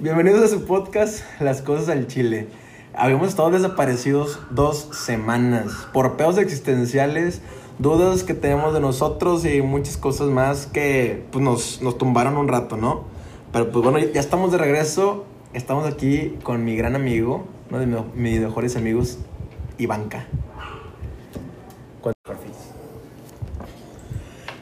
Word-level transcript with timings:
Bienvenidos 0.00 0.42
a 0.42 0.48
su 0.48 0.64
podcast 0.64 1.22
Las 1.40 1.62
Cosas 1.62 1.88
al 1.88 2.06
Chile. 2.06 2.48
Habíamos 2.94 3.28
estado 3.28 3.50
desaparecidos 3.50 4.38
dos 4.50 4.88
semanas 4.92 5.72
por 5.92 6.16
peos 6.16 6.38
existenciales, 6.38 7.40
dudas 7.78 8.22
que 8.24 8.34
tenemos 8.34 8.74
de 8.74 8.80
nosotros 8.80 9.44
y 9.44 9.62
muchas 9.62 9.96
cosas 9.96 10.28
más 10.28 10.66
que 10.66 11.24
pues, 11.30 11.44
nos, 11.44 11.82
nos 11.82 11.98
tumbaron 11.98 12.36
un 12.36 12.48
rato, 12.48 12.76
¿no? 12.76 13.04
Pero 13.52 13.70
pues 13.70 13.82
bueno, 13.84 13.98
ya 13.98 14.20
estamos 14.20 14.52
de 14.52 14.58
regreso. 14.58 15.24
Estamos 15.52 15.84
aquí 15.86 16.38
con 16.44 16.64
mi 16.64 16.76
gran 16.76 16.94
amigo, 16.94 17.44
uno 17.70 17.80
de 17.80 17.86
mi- 17.86 18.04
mis 18.14 18.40
mejores 18.40 18.76
amigos, 18.76 19.18
Ivanka. 19.78 20.26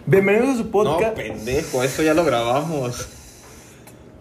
Bienvenidos 0.07 0.48
a 0.48 0.57
su 0.57 0.64
No, 0.64 0.70
podcast. 0.70 1.14
pendejo, 1.16 1.82
esto 1.82 2.02
ya 2.02 2.14
lo 2.14 2.25
grabamos. 2.25 3.09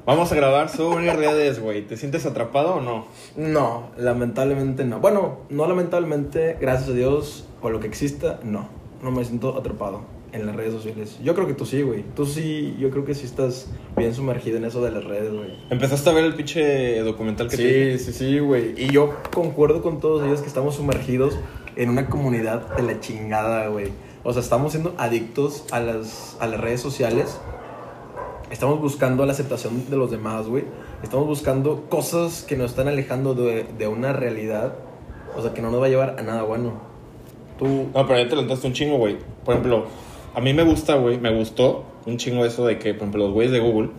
Vamos 0.07 0.31
a 0.31 0.35
grabar 0.35 0.69
sobre 0.69 1.11
redes, 1.11 1.59
güey. 1.59 1.85
¿Te 1.85 1.97
sientes 1.97 2.25
atrapado 2.25 2.75
o 2.75 2.81
no? 2.81 3.07
No, 3.35 3.89
lamentablemente 3.97 4.85
no. 4.85 5.01
Bueno, 5.01 5.39
no 5.49 5.67
lamentablemente, 5.67 6.55
gracias 6.61 6.91
a 6.91 6.93
Dios, 6.93 7.45
o 7.61 7.69
lo 7.69 7.81
que 7.81 7.87
exista, 7.87 8.39
no. 8.41 8.69
No 9.03 9.11
me 9.11 9.25
siento 9.25 9.57
atrapado 9.57 10.03
en 10.31 10.45
las 10.45 10.55
redes 10.55 10.71
sociales. 10.71 11.19
Yo 11.21 11.35
creo 11.35 11.45
que 11.45 11.55
tú 11.55 11.65
sí, 11.65 11.81
güey. 11.81 12.05
Tú 12.15 12.25
sí, 12.25 12.77
yo 12.79 12.89
creo 12.89 13.03
que 13.03 13.15
sí 13.15 13.25
estás 13.25 13.67
bien 13.97 14.15
sumergido 14.15 14.55
en 14.55 14.63
eso 14.63 14.81
de 14.81 14.91
las 14.91 15.03
redes, 15.03 15.33
güey. 15.33 15.57
¿Empezaste 15.69 16.09
a 16.09 16.13
ver 16.13 16.23
el 16.23 16.35
pinche 16.35 17.01
documental 17.01 17.49
que 17.49 17.57
te 17.57 17.97
Sí, 17.97 18.05
sí, 18.05 18.13
sí, 18.13 18.39
güey. 18.39 18.81
Y 18.81 18.89
yo 18.89 19.13
concuerdo 19.33 19.81
con 19.81 19.99
todos 19.99 20.25
ellos 20.25 20.39
que 20.39 20.47
estamos 20.47 20.75
sumergidos 20.75 21.37
en 21.75 21.89
una 21.89 22.07
comunidad 22.07 22.77
de 22.77 22.83
la 22.83 23.01
chingada, 23.01 23.67
güey. 23.67 23.91
O 24.23 24.31
sea, 24.31 24.41
estamos 24.41 24.71
siendo 24.71 24.95
adictos 24.97 25.65
a 25.71 25.81
las, 25.81 26.37
a 26.39 26.47
las 26.47 26.61
redes 26.61 26.79
sociales. 26.79 27.37
Estamos 28.51 28.79
buscando 28.79 29.25
la 29.25 29.33
aceptación 29.33 29.89
de 29.89 29.97
los 29.97 30.09
demás, 30.09 30.47
güey. 30.47 30.63
Estamos 31.03 31.27
buscando 31.27 31.85
cosas 31.89 32.43
que 32.43 32.55
nos 32.55 32.71
están 32.71 32.87
alejando 32.87 33.33
de, 33.33 33.65
de 33.77 33.87
una 33.87 34.13
realidad. 34.13 34.73
O 35.35 35.41
sea, 35.41 35.53
que 35.53 35.61
no 35.61 35.69
nos 35.69 35.81
va 35.81 35.87
a 35.87 35.89
llevar 35.89 36.15
a 36.17 36.21
nada 36.23 36.43
bueno. 36.43 36.73
Tú... 37.59 37.65
No, 37.93 38.07
pero 38.07 38.19
ya 38.19 38.29
te 38.29 38.35
levantaste 38.35 38.67
un 38.67 38.73
chingo, 38.73 38.97
güey. 38.97 39.17
Por 39.43 39.55
ejemplo, 39.55 39.85
a 40.33 40.39
mí 40.39 40.53
me 40.53 40.63
gusta, 40.63 40.95
güey, 40.95 41.19
me 41.19 41.33
gustó 41.35 41.83
un 42.05 42.17
chingo 42.17 42.45
eso 42.45 42.65
de 42.65 42.79
que, 42.79 42.93
por 42.93 43.03
ejemplo, 43.03 43.25
los 43.25 43.33
güeyes 43.33 43.51
de 43.51 43.59
Google 43.59 43.89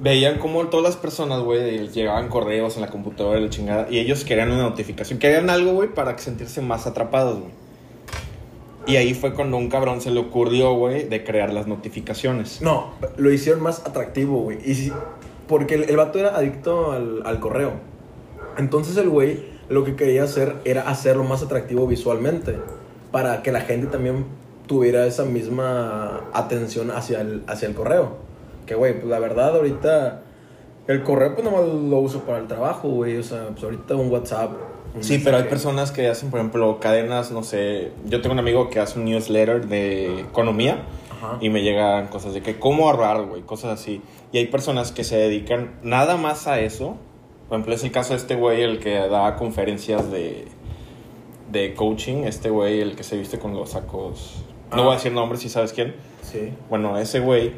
veían 0.00 0.38
como 0.38 0.66
todas 0.66 0.84
las 0.84 0.96
personas, 0.96 1.40
güey, 1.40 1.88
llegaban 1.88 2.28
correos 2.28 2.76
en 2.76 2.82
la 2.82 2.88
computadora 2.88 3.38
y 3.38 3.44
la 3.44 3.50
chingada, 3.50 3.86
y 3.90 3.98
ellos 3.98 4.24
querían 4.24 4.50
una 4.50 4.62
notificación, 4.62 5.18
querían 5.18 5.50
algo, 5.50 5.72
güey, 5.72 5.92
para 5.94 6.16
sentirse 6.18 6.62
más 6.62 6.86
atrapados, 6.86 7.38
güey. 7.38 7.52
Y 8.86 8.96
ahí 8.96 9.14
fue 9.14 9.34
cuando 9.34 9.56
un 9.56 9.68
cabrón 9.68 10.00
se 10.00 10.10
le 10.10 10.20
ocurrió, 10.20 10.74
güey, 10.74 11.08
de 11.08 11.22
crear 11.22 11.52
las 11.52 11.66
notificaciones. 11.66 12.62
No, 12.62 12.92
lo 13.16 13.30
hicieron 13.30 13.62
más 13.62 13.86
atractivo, 13.86 14.40
güey. 14.40 14.58
Y 14.64 14.74
sí, 14.74 14.92
porque 15.46 15.74
el, 15.74 15.84
el 15.84 15.96
vato 15.96 16.18
era 16.18 16.36
adicto 16.36 16.92
al, 16.92 17.22
al 17.24 17.40
correo. 17.40 17.72
Entonces 18.56 18.96
el 18.96 19.08
güey 19.08 19.44
lo 19.68 19.84
que 19.84 19.96
quería 19.96 20.24
hacer 20.24 20.56
era 20.64 20.88
hacerlo 20.88 21.24
más 21.24 21.42
atractivo 21.42 21.86
visualmente. 21.86 22.56
Para 23.12 23.42
que 23.42 23.52
la 23.52 23.60
gente 23.60 23.86
también 23.86 24.24
tuviera 24.66 25.06
esa 25.06 25.24
misma 25.24 26.28
atención 26.32 26.90
hacia 26.90 27.20
el, 27.20 27.42
hacia 27.46 27.68
el 27.68 27.74
correo. 27.74 28.16
Que, 28.66 28.74
güey, 28.74 28.94
pues 28.94 29.06
la 29.06 29.18
verdad 29.18 29.56
ahorita... 29.56 30.22
El 30.86 31.04
correo 31.04 31.34
pues 31.34 31.44
nomás 31.44 31.66
lo 31.68 31.98
uso 31.98 32.20
para 32.22 32.38
el 32.38 32.48
trabajo, 32.48 32.88
güey. 32.88 33.16
O 33.16 33.22
sea, 33.22 33.48
pues 33.50 33.62
ahorita 33.62 33.94
un 33.94 34.10
WhatsApp. 34.10 34.50
Sí, 35.00 35.20
pero 35.22 35.36
hay 35.36 35.44
personas 35.44 35.92
que 35.92 36.08
hacen, 36.08 36.30
por 36.30 36.40
ejemplo, 36.40 36.80
cadenas, 36.80 37.30
no 37.30 37.42
sé. 37.44 37.92
Yo 38.06 38.20
tengo 38.20 38.32
un 38.32 38.40
amigo 38.40 38.70
que 38.70 38.80
hace 38.80 38.98
un 38.98 39.04
newsletter 39.04 39.66
de 39.68 40.20
economía 40.20 40.82
Ajá. 41.10 41.38
y 41.40 41.48
me 41.48 41.62
llegan 41.62 42.08
cosas 42.08 42.34
de 42.34 42.42
que 42.42 42.58
cómo 42.58 42.88
ahorrar, 42.90 43.22
güey, 43.26 43.42
cosas 43.42 43.78
así. 43.80 44.02
Y 44.32 44.38
hay 44.38 44.46
personas 44.46 44.90
que 44.90 45.04
se 45.04 45.16
dedican 45.16 45.74
nada 45.82 46.16
más 46.16 46.46
a 46.48 46.58
eso. 46.60 46.96
Por 47.48 47.56
ejemplo, 47.58 47.74
es 47.74 47.84
el 47.84 47.92
caso 47.92 48.10
de 48.14 48.16
este 48.18 48.34
güey, 48.34 48.62
el 48.62 48.78
que 48.80 48.94
da 49.08 49.36
conferencias 49.36 50.10
de, 50.10 50.46
de 51.50 51.74
coaching. 51.74 52.24
Este 52.24 52.50
güey, 52.50 52.80
el 52.80 52.96
que 52.96 53.04
se 53.04 53.16
viste 53.16 53.38
con 53.38 53.54
los 53.54 53.70
sacos. 53.70 54.44
No 54.72 54.82
Ah. 54.82 54.84
voy 54.84 54.92
a 54.92 54.96
decir 54.96 55.12
nombres 55.12 55.40
si 55.40 55.48
sabes 55.48 55.72
quién. 55.72 55.94
Sí. 56.22 56.52
Bueno, 56.68 56.98
ese 56.98 57.20
güey 57.20 57.52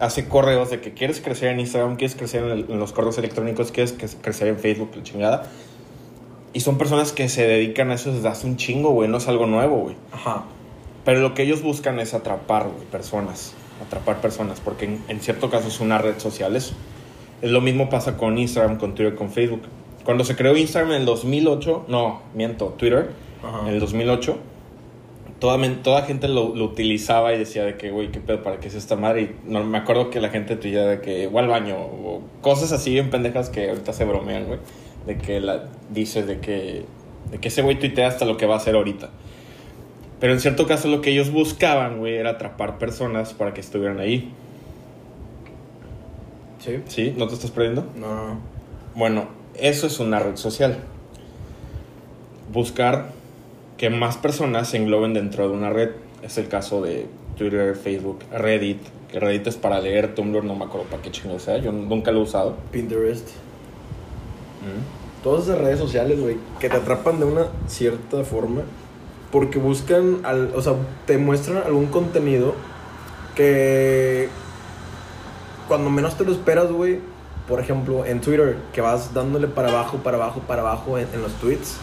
hace 0.00 0.28
correos 0.28 0.70
de 0.70 0.80
que 0.80 0.92
quieres 0.94 1.20
crecer 1.20 1.50
en 1.50 1.60
Instagram, 1.60 1.96
quieres 1.96 2.14
crecer 2.16 2.44
en, 2.44 2.50
el- 2.50 2.66
en 2.70 2.78
los 2.78 2.92
correos 2.92 3.18
electrónicos, 3.18 3.72
quieres 3.72 3.94
crecer 4.22 4.48
en 4.48 4.58
Facebook, 4.58 4.90
la 4.96 5.02
chingada. 5.02 5.42
Y 6.52 6.60
son 6.60 6.78
personas 6.78 7.12
que 7.12 7.28
se 7.28 7.46
dedican 7.46 7.90
a 7.90 7.94
eso 7.94 8.12
desde 8.12 8.28
hace 8.28 8.46
un 8.46 8.56
chingo, 8.56 8.90
güey, 8.90 9.08
no 9.08 9.18
es 9.18 9.28
algo 9.28 9.46
nuevo, 9.46 9.78
güey. 9.78 9.96
Ajá. 10.12 10.44
Pero 11.04 11.20
lo 11.20 11.34
que 11.34 11.42
ellos 11.42 11.62
buscan 11.62 11.98
es 12.00 12.14
atrapar, 12.14 12.68
güey, 12.68 12.86
personas. 12.86 13.54
Atrapar 13.86 14.20
personas, 14.20 14.60
porque 14.60 14.86
en, 14.86 15.02
en 15.08 15.20
cierto 15.20 15.50
caso 15.50 15.68
es 15.68 15.80
una 15.80 15.98
red 15.98 16.18
social 16.18 16.56
eso. 16.56 16.74
Es 17.42 17.50
lo 17.50 17.60
mismo 17.60 17.88
pasa 17.88 18.16
con 18.16 18.38
Instagram, 18.38 18.78
con 18.78 18.94
Twitter, 18.94 19.14
con 19.14 19.30
Facebook. 19.30 19.62
Cuando 20.04 20.24
se 20.24 20.36
creó 20.36 20.56
Instagram 20.56 20.92
en 20.92 21.00
el 21.00 21.06
2008, 21.06 21.84
no, 21.88 22.22
miento, 22.34 22.74
Twitter, 22.78 23.10
Ajá. 23.42 23.68
en 23.68 23.74
el 23.74 23.80
2008, 23.80 24.36
toda, 25.38 25.58
toda 25.82 26.02
gente 26.02 26.28
lo, 26.28 26.54
lo 26.54 26.64
utilizaba 26.64 27.32
y 27.34 27.38
decía 27.38 27.64
de 27.64 27.76
que, 27.76 27.90
güey, 27.90 28.10
qué 28.10 28.20
pedo, 28.20 28.42
¿para 28.42 28.58
qué 28.58 28.68
es 28.68 28.74
esta 28.74 28.96
madre? 28.96 29.22
Y 29.22 29.36
no, 29.44 29.62
me 29.64 29.78
acuerdo 29.78 30.10
que 30.10 30.20
la 30.20 30.30
gente 30.30 30.56
tuya 30.56 30.84
de 30.84 31.00
que, 31.00 31.26
voy 31.26 31.42
al 31.42 31.48
baño, 31.48 31.76
o 31.76 32.22
cosas 32.40 32.72
así 32.72 32.90
bien 32.90 33.10
pendejas 33.10 33.50
que 33.50 33.68
ahorita 33.68 33.92
se 33.92 34.04
bromean, 34.04 34.46
güey. 34.46 34.58
De 35.08 35.16
que 35.16 35.40
la, 35.40 35.64
dices 35.90 36.26
de 36.26 36.38
que, 36.38 36.84
de 37.30 37.38
que 37.38 37.48
ese 37.48 37.62
güey 37.62 37.78
tuitea 37.78 38.06
hasta 38.06 38.26
lo 38.26 38.36
que 38.36 38.46
va 38.46 38.54
a 38.54 38.58
hacer 38.58 38.76
ahorita. 38.76 39.08
Pero 40.20 40.34
en 40.34 40.40
cierto 40.40 40.66
caso 40.66 40.88
lo 40.88 41.00
que 41.00 41.10
ellos 41.10 41.30
buscaban, 41.30 41.98
güey, 41.98 42.16
era 42.16 42.30
atrapar 42.30 42.78
personas 42.78 43.32
para 43.32 43.54
que 43.54 43.60
estuvieran 43.60 44.00
ahí. 44.00 44.32
Sí. 46.58 46.80
¿Sí? 46.88 47.14
¿No 47.16 47.26
te 47.26 47.34
estás 47.34 47.50
perdiendo? 47.50 47.86
No, 47.96 48.14
no, 48.14 48.28
no. 48.34 48.40
Bueno, 48.94 49.28
eso 49.54 49.86
es 49.86 49.98
una 49.98 50.18
red 50.18 50.36
social. 50.36 50.76
Buscar 52.52 53.12
que 53.78 53.90
más 53.90 54.18
personas 54.18 54.68
se 54.68 54.76
engloben 54.76 55.14
dentro 55.14 55.48
de 55.48 55.54
una 55.54 55.70
red. 55.70 55.90
Es 56.22 56.36
el 56.36 56.48
caso 56.48 56.82
de 56.82 57.06
Twitter, 57.36 57.76
Facebook, 57.76 58.18
Reddit. 58.32 58.80
Que 59.10 59.20
Reddit 59.20 59.46
es 59.46 59.56
para 59.56 59.80
leer, 59.80 60.14
Tumblr 60.14 60.44
no 60.44 60.54
me 60.54 60.64
acuerdo 60.64 60.86
para 60.88 61.00
qué 61.00 61.10
chingo 61.10 61.38
sea. 61.38 61.58
Yo 61.58 61.72
nunca 61.72 62.10
lo 62.10 62.18
he 62.18 62.22
usado. 62.22 62.56
Pinterest. 62.72 63.28
Todas 65.22 65.44
esas 65.44 65.58
redes 65.58 65.78
sociales, 65.78 66.20
güey, 66.20 66.36
que 66.60 66.68
te 66.68 66.76
atrapan 66.76 67.18
de 67.18 67.26
una 67.26 67.46
cierta 67.66 68.22
forma. 68.24 68.62
Porque 69.32 69.58
buscan, 69.58 70.20
al, 70.24 70.52
o 70.54 70.62
sea, 70.62 70.74
te 71.06 71.18
muestran 71.18 71.58
algún 71.58 71.86
contenido 71.86 72.54
que 73.34 74.28
cuando 75.66 75.90
menos 75.90 76.16
te 76.16 76.24
lo 76.24 76.32
esperas, 76.32 76.70
güey. 76.70 77.00
Por 77.46 77.60
ejemplo, 77.60 78.04
en 78.04 78.20
Twitter, 78.20 78.56
que 78.74 78.80
vas 78.82 79.14
dándole 79.14 79.48
para 79.48 79.70
abajo, 79.70 79.98
para 79.98 80.16
abajo, 80.18 80.40
para 80.46 80.60
abajo 80.62 80.98
en, 80.98 81.06
en 81.14 81.22
los 81.22 81.32
tweets. 81.34 81.76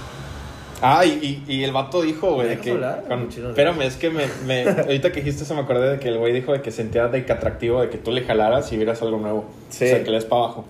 Ah, 0.81 1.05
y, 1.05 1.43
y, 1.47 1.51
y 1.51 1.63
el 1.63 1.71
vato 1.71 2.01
dijo, 2.01 2.33
güey, 2.33 2.49
de 2.49 2.55
¿Me 2.57 2.61
que... 2.61 2.77
cuando- 3.07 3.29
espérame, 3.49 3.81
es 3.81 3.95
que 3.95 4.09
me, 4.11 4.25
me- 4.45 4.67
ahorita 4.69 5.11
que 5.11 5.21
dijiste 5.21 5.43
eso 5.43 5.55
me 5.55 5.61
acordé 5.61 5.89
de 5.91 5.99
que 5.99 6.09
el 6.09 6.17
güey 6.19 6.33
dijo 6.33 6.51
de 6.51 6.61
que 6.61 6.69
sentía 6.71 7.07
de 7.07 7.25
que 7.25 7.31
atractivo, 7.31 7.81
de 7.81 7.89
que 7.89 7.97
tú 7.97 8.11
le 8.11 8.23
jalaras 8.23 8.71
y 8.73 8.77
vieras 8.77 9.01
algo 9.01 9.17
nuevo. 9.17 9.45
Sí. 9.69 9.85
O 9.85 9.87
sea, 9.87 10.03
que 10.03 10.09
le 10.11 10.17
des 10.17 10.25
para 10.25 10.43
abajo. 10.43 10.65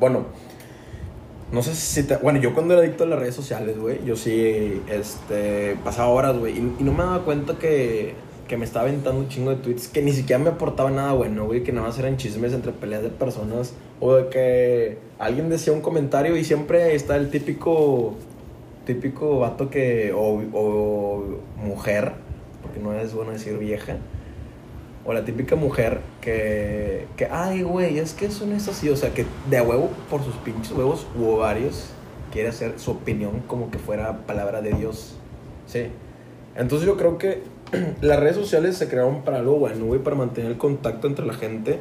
Bueno, 0.00 0.26
no 1.52 1.62
sé 1.62 1.74
si 1.74 2.02
te... 2.02 2.16
Bueno, 2.16 2.40
yo 2.40 2.52
cuando 2.52 2.74
era 2.74 2.82
adicto 2.82 3.04
a 3.04 3.06
las 3.06 3.18
redes 3.18 3.34
sociales, 3.34 3.78
güey, 3.78 4.04
yo 4.04 4.16
sí, 4.16 4.82
este, 4.90 5.76
pasaba 5.82 6.08
horas, 6.08 6.36
güey, 6.36 6.58
y, 6.58 6.82
no 6.82 6.92
me 6.92 7.04
daba 7.04 7.24
cuenta 7.24 7.54
que, 7.58 8.14
que 8.46 8.56
me 8.58 8.66
estaba 8.66 8.86
aventando 8.86 9.18
un 9.18 9.28
chingo 9.28 9.50
de 9.50 9.56
tweets 9.56 9.88
que 9.88 10.02
ni 10.02 10.12
siquiera 10.12 10.42
me 10.42 10.50
aportaban 10.50 10.96
nada 10.96 11.12
bueno, 11.12 11.46
güey, 11.46 11.62
que 11.62 11.72
nada 11.72 11.86
más 11.86 11.98
eran 11.98 12.18
chismes 12.18 12.52
entre 12.52 12.72
peleas 12.72 13.02
de 13.02 13.08
personas, 13.08 13.72
o 14.00 14.14
de 14.14 14.28
que 14.28 14.98
alguien 15.18 15.48
decía 15.48 15.72
un 15.72 15.80
comentario 15.80 16.36
y 16.36 16.44
siempre 16.44 16.94
está 16.94 17.16
el 17.16 17.30
típico, 17.30 18.14
típico 18.84 19.38
vato 19.38 19.70
que, 19.70 20.12
o, 20.12 20.42
o 20.52 21.22
mujer, 21.64 22.12
porque 22.60 22.78
no 22.78 22.92
es 22.92 23.14
bueno 23.14 23.32
decir 23.32 23.56
vieja, 23.56 23.96
o 25.08 25.14
la 25.14 25.24
típica 25.24 25.56
mujer 25.56 26.00
que, 26.20 27.06
que 27.16 27.24
ay, 27.24 27.62
güey, 27.62 27.98
es 27.98 28.12
que 28.12 28.26
eso 28.26 28.44
no 28.44 28.54
es 28.54 28.68
así. 28.68 28.90
O 28.90 28.96
sea, 28.96 29.14
que 29.14 29.24
de 29.48 29.58
huevo, 29.58 29.88
por 30.10 30.22
sus 30.22 30.34
pinches 30.34 30.70
huevos 30.72 31.06
u 31.18 31.24
ovarios, 31.30 31.86
quiere 32.30 32.50
hacer 32.50 32.78
su 32.78 32.90
opinión 32.90 33.40
como 33.46 33.70
que 33.70 33.78
fuera 33.78 34.26
palabra 34.26 34.60
de 34.60 34.74
Dios. 34.74 35.14
Sí. 35.66 35.86
Entonces 36.56 36.86
yo 36.86 36.98
creo 36.98 37.16
que 37.16 37.42
las 38.02 38.20
redes 38.20 38.36
sociales 38.36 38.76
se 38.76 38.86
crearon 38.90 39.22
para 39.22 39.38
algo 39.38 39.58
bueno, 39.58 39.86
güey, 39.86 39.98
para 39.98 40.14
mantener 40.14 40.50
el 40.50 40.58
contacto 40.58 41.06
entre 41.06 41.24
la 41.24 41.32
gente. 41.32 41.78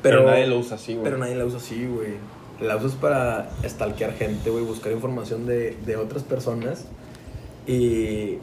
Pero, 0.00 0.26
nadie 0.26 0.46
lo 0.46 0.60
usa 0.60 0.76
así, 0.76 0.92
güey. 0.92 1.02
Pero 1.02 1.18
nadie 1.18 1.34
la 1.34 1.44
usa 1.44 1.58
así, 1.58 1.86
güey. 1.86 2.12
La 2.60 2.76
usas 2.76 2.92
para 2.92 3.50
stalkear 3.66 4.12
gente, 4.12 4.48
güey, 4.48 4.62
buscar 4.62 4.92
información 4.92 5.44
de, 5.44 5.76
de 5.84 5.96
otras 5.96 6.22
personas. 6.22 6.84
Y, 7.66 8.38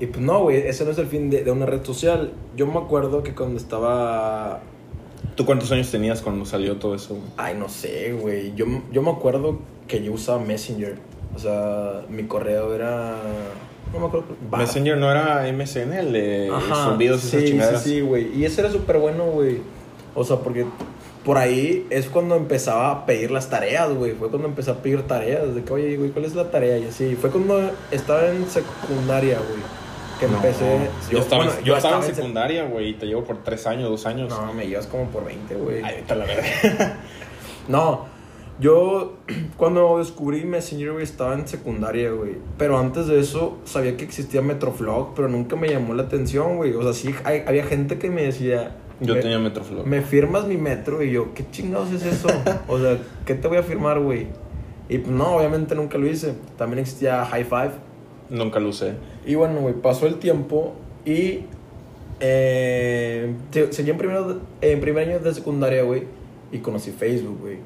y 0.00 0.06
pues 0.06 0.20
no, 0.20 0.42
güey, 0.42 0.56
ese 0.56 0.84
no 0.84 0.90
es 0.90 0.98
el 0.98 1.06
fin 1.06 1.30
de, 1.30 1.44
de 1.44 1.50
una 1.50 1.66
red 1.66 1.84
social. 1.84 2.32
Yo 2.56 2.66
me 2.66 2.78
acuerdo 2.78 3.22
que 3.22 3.34
cuando 3.34 3.58
estaba... 3.58 4.60
¿Tú 5.36 5.46
cuántos 5.46 5.70
años 5.72 5.90
tenías 5.90 6.20
cuando 6.20 6.44
salió 6.44 6.76
todo 6.76 6.94
eso? 6.94 7.18
Ay, 7.36 7.54
no 7.58 7.68
sé, 7.68 8.12
güey. 8.12 8.54
Yo, 8.54 8.66
yo 8.92 9.02
me 9.02 9.10
acuerdo 9.10 9.58
que 9.88 10.02
yo 10.02 10.12
usaba 10.12 10.38
Messenger. 10.40 10.98
O 11.34 11.38
sea, 11.38 12.02
mi 12.08 12.24
correo 12.24 12.74
era... 12.74 13.16
No 13.92 14.00
me 14.00 14.06
acuerdo. 14.06 14.26
Messenger 14.50 14.98
no 14.98 15.10
era 15.10 15.44
MSN, 15.52 15.92
el 15.92 16.12
de 16.12 16.52
zumbidos 16.84 17.22
y 17.24 17.28
esas 17.28 17.40
sí, 17.40 17.46
chingaderas. 17.46 17.82
Sí, 17.82 17.90
sí, 17.90 18.00
güey. 18.00 18.36
Y 18.36 18.44
ese 18.44 18.62
era 18.62 18.70
súper 18.70 18.98
bueno, 18.98 19.26
güey. 19.26 19.58
O 20.16 20.24
sea, 20.24 20.38
porque 20.38 20.66
por 21.24 21.38
ahí 21.38 21.86
es 21.90 22.08
cuando 22.08 22.34
empezaba 22.34 22.90
a 22.90 23.06
pedir 23.06 23.30
las 23.30 23.48
tareas, 23.50 23.92
güey. 23.94 24.12
Fue 24.12 24.30
cuando 24.30 24.48
empecé 24.48 24.72
a 24.72 24.82
pedir 24.82 25.02
tareas. 25.02 25.54
De 25.54 25.62
que, 25.62 25.72
oye, 25.72 25.96
güey, 25.96 26.10
¿cuál 26.10 26.24
es 26.24 26.34
la 26.34 26.50
tarea? 26.50 26.76
Y 26.78 26.86
así. 26.86 27.14
Fue 27.14 27.30
cuando 27.30 27.70
estaba 27.92 28.28
en 28.28 28.46
secundaria, 28.48 29.38
güey. 29.38 29.83
Que 30.26 30.30
No, 30.30 30.36
empecé. 30.36 30.88
Yo, 31.10 31.18
estaba, 31.18 31.44
bueno, 31.44 31.60
yo 31.64 31.76
estaba 31.76 31.96
en 31.96 32.02
sec- 32.10 32.14
secundaria, 32.14 32.64
güey, 32.64 32.90
y 32.90 32.94
te 32.94 33.06
llevo 33.06 33.24
por 33.24 33.42
tres 33.42 33.66
años, 33.66 33.90
dos 33.90 34.06
años. 34.06 34.28
No, 34.30 34.52
me 34.54 34.66
llevas 34.66 34.86
como 34.86 35.04
por 35.08 35.24
20, 35.24 35.54
güey. 35.56 35.82
Ay, 35.82 35.96
vete 35.96 36.12
a 36.12 36.16
la 36.16 36.24
verga. 36.24 36.98
No, 37.68 38.04
yo 38.60 39.14
cuando 39.56 39.98
descubrí 39.98 40.44
Messenger, 40.44 40.92
güey, 40.92 41.04
estaba 41.04 41.34
en 41.34 41.48
secundaria, 41.48 42.10
güey. 42.10 42.36
Pero 42.58 42.78
antes 42.78 43.06
de 43.06 43.18
eso 43.20 43.58
sabía 43.64 43.96
que 43.96 44.04
existía 44.04 44.42
Metroflog, 44.42 45.14
pero 45.14 45.28
nunca 45.28 45.56
me 45.56 45.68
llamó 45.68 45.94
la 45.94 46.02
atención, 46.04 46.56
güey. 46.56 46.72
O 46.74 46.82
sea, 46.82 46.92
sí, 46.92 47.14
hay- 47.24 47.42
había 47.46 47.64
gente 47.64 47.98
que 47.98 48.10
me 48.10 48.22
decía... 48.22 48.76
Yo 49.00 49.14
me, 49.14 49.20
tenía 49.22 49.38
Metroflow. 49.38 49.84
¿Me 49.86 50.02
firmas 50.02 50.46
mi 50.46 50.56
metro? 50.56 51.02
Y 51.02 51.10
yo, 51.10 51.34
¿qué 51.34 51.44
chingados 51.50 51.90
es 51.92 52.04
eso? 52.04 52.28
o 52.68 52.78
sea, 52.78 52.98
¿qué 53.26 53.34
te 53.34 53.48
voy 53.48 53.56
a 53.58 53.62
firmar, 53.62 53.98
güey? 53.98 54.28
Y 54.88 54.98
pues 54.98 55.10
no, 55.14 55.36
obviamente 55.36 55.74
nunca 55.74 55.96
lo 55.98 56.06
hice. 56.06 56.34
También 56.58 56.78
existía 56.80 57.24
High 57.24 57.44
Five. 57.44 57.70
Nunca 58.34 58.60
lo 58.60 58.68
usé. 58.70 58.92
Y 59.24 59.34
bueno, 59.36 59.60
güey, 59.60 59.74
pasó 59.74 60.06
el 60.06 60.16
tiempo 60.16 60.74
y 61.06 61.40
eh, 62.20 63.34
seguí 63.70 63.90
en, 63.90 63.98
primero, 63.98 64.40
en 64.60 64.80
primer 64.80 65.08
año 65.08 65.18
de 65.20 65.32
secundaria, 65.34 65.82
güey, 65.82 66.04
y 66.52 66.58
conocí 66.58 66.90
Facebook, 66.90 67.38
güey. 67.40 67.58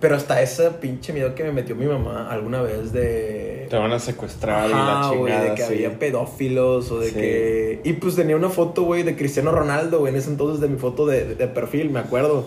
Pero 0.00 0.14
hasta 0.16 0.42
ese 0.42 0.70
pinche 0.72 1.12
miedo 1.12 1.34
que 1.34 1.42
me 1.44 1.52
metió 1.52 1.74
mi 1.74 1.86
mamá 1.86 2.28
alguna 2.30 2.60
vez 2.60 2.92
de... 2.92 3.66
Te 3.70 3.76
van 3.76 3.92
a 3.92 3.98
secuestrar 3.98 4.68
y 4.68 4.72
Ajá, 4.72 5.00
la 5.10 5.16
güey, 5.16 5.32
chingada. 5.32 5.44
de 5.50 5.54
que 5.54 5.62
sí. 5.62 5.72
había 5.72 5.98
pedófilos 5.98 6.90
o 6.90 7.00
de 7.00 7.08
Sí. 7.08 7.14
que... 7.14 7.80
Y 7.84 7.92
pues 7.94 8.14
tenía 8.14 8.36
una 8.36 8.50
foto, 8.50 8.82
güey, 8.82 9.04
de 9.04 9.16
Cristiano 9.16 9.52
Ronaldo, 9.52 10.00
güey, 10.00 10.12
en 10.12 10.18
ese 10.18 10.30
entonces 10.30 10.60
de 10.60 10.68
mi 10.68 10.76
foto 10.76 11.06
de, 11.06 11.34
de 11.34 11.46
perfil, 11.48 11.88
me 11.90 12.00
acuerdo. 12.00 12.44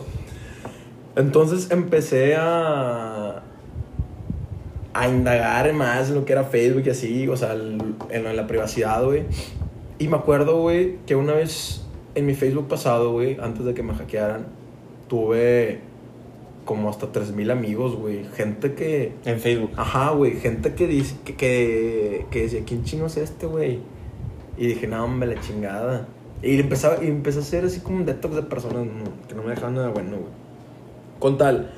Entonces 1.15 1.71
empecé 1.71 2.35
a... 2.37 3.28
A 4.99 5.07
indagar 5.07 5.71
más 5.73 6.09
en 6.09 6.15
lo 6.15 6.25
que 6.25 6.33
era 6.33 6.43
Facebook 6.43 6.83
y 6.85 6.89
así, 6.89 7.27
o 7.27 7.37
sea, 7.37 7.53
el- 7.53 7.95
en, 8.09 8.35
la- 8.35 8.47
privacidad, 8.47 9.03
güey. 9.03 9.23
Y 9.97 10.07
me 10.07 10.17
acuerdo, 10.17 10.61
güey, 10.61 10.97
que 11.05 11.15
una 11.15 11.33
vez 11.33 11.85
en 12.15 12.25
mi 12.25 12.33
Facebook 12.33 12.67
pasado, 12.67 13.11
güey, 13.11 13.37
antes 13.41 13.65
de 13.65 13.73
que 13.73 13.83
me 13.83 13.93
hackearan, 13.93 14.47
tuve 15.07 15.79
como 16.65 16.89
hasta 16.89 17.11
3000 17.11 17.49
amigos, 17.51 17.95
güey. 17.95 18.25
Gente 18.35 18.73
que... 18.73 19.13
En 19.25 19.39
Facebook. 19.39 19.71
Ajá, 19.75 20.11
güey, 20.11 20.33
gente 20.39 20.73
que 20.75 20.87
dice 20.87 21.15
que, 21.25 21.35
que, 21.35 22.25
que 22.29 22.41
decía, 22.43 22.61
¿quién 22.65 22.83
chingo 22.83 23.07
es 23.07 23.17
este, 23.17 23.45
güey? 23.47 23.79
Y 24.57 24.67
dije, 24.67 24.85
no, 24.87 25.03
hombre, 25.03 25.33
la 25.35 25.41
chingada. 25.41 26.07
Y 26.43 26.59
empezaba, 26.59 27.03
y 27.03 27.07
empecé 27.07 27.39
a 27.39 27.41
hacer 27.41 27.65
así 27.65 27.79
como 27.79 27.97
un 27.97 28.05
detox 28.05 28.35
de 28.35 28.43
personas 28.43 28.85
que 29.27 29.35
no 29.35 29.43
me 29.43 29.49
dejaban 29.51 29.75
nada 29.75 29.89
bueno, 29.89 30.11
güey. 30.11 30.31
Con 31.19 31.37
tal. 31.37 31.71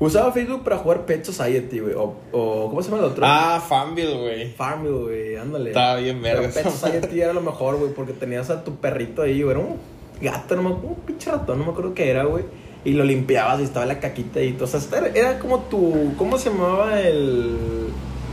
Usaba 0.00 0.32
Facebook 0.32 0.64
para 0.64 0.78
jugar 0.78 1.04
Pet 1.04 1.22
Society, 1.24 1.78
güey. 1.78 1.94
O, 1.94 2.14
o, 2.32 2.68
¿cómo 2.70 2.82
se 2.82 2.90
llama 2.90 3.02
el 3.04 3.10
otro? 3.10 3.22
Ah, 3.26 3.62
Farmville, 3.68 4.16
güey. 4.18 4.50
Farmville, 4.54 4.98
güey, 4.98 5.36
ándale. 5.36 5.70
Estaba 5.70 5.96
bien 5.96 6.20
Pero 6.22 6.40
verga 6.40 6.54
Pet 6.54 6.66
esa 6.66 6.70
Society 6.70 7.20
era 7.20 7.32
lo 7.34 7.42
mejor, 7.42 7.76
güey, 7.76 7.92
porque 7.92 8.14
tenías 8.14 8.48
a 8.50 8.64
tu 8.64 8.76
perrito 8.76 9.20
ahí, 9.22 9.42
güey. 9.42 9.54
Era 9.56 9.60
un 9.66 9.76
gato, 10.22 10.56
no 10.56 10.62
me 10.62 10.68
acuerdo, 10.70 10.88
un 10.88 10.94
pinche 11.04 11.30
ratón, 11.30 11.58
no 11.58 11.64
me 11.66 11.70
acuerdo 11.72 11.92
qué 11.94 12.10
era, 12.10 12.24
güey. 12.24 12.44
Y 12.82 12.94
lo 12.94 13.04
limpiabas 13.04 13.60
y 13.60 13.64
estaba 13.64 13.84
la 13.84 14.00
caquita 14.00 14.40
y 14.40 14.52
todo. 14.54 14.64
O 14.64 14.66
sea, 14.66 14.80
era, 14.98 15.08
era 15.08 15.38
como 15.38 15.58
tu. 15.64 16.14
¿Cómo 16.16 16.38
se 16.38 16.48
llamaba 16.48 16.98
el. 16.98 17.58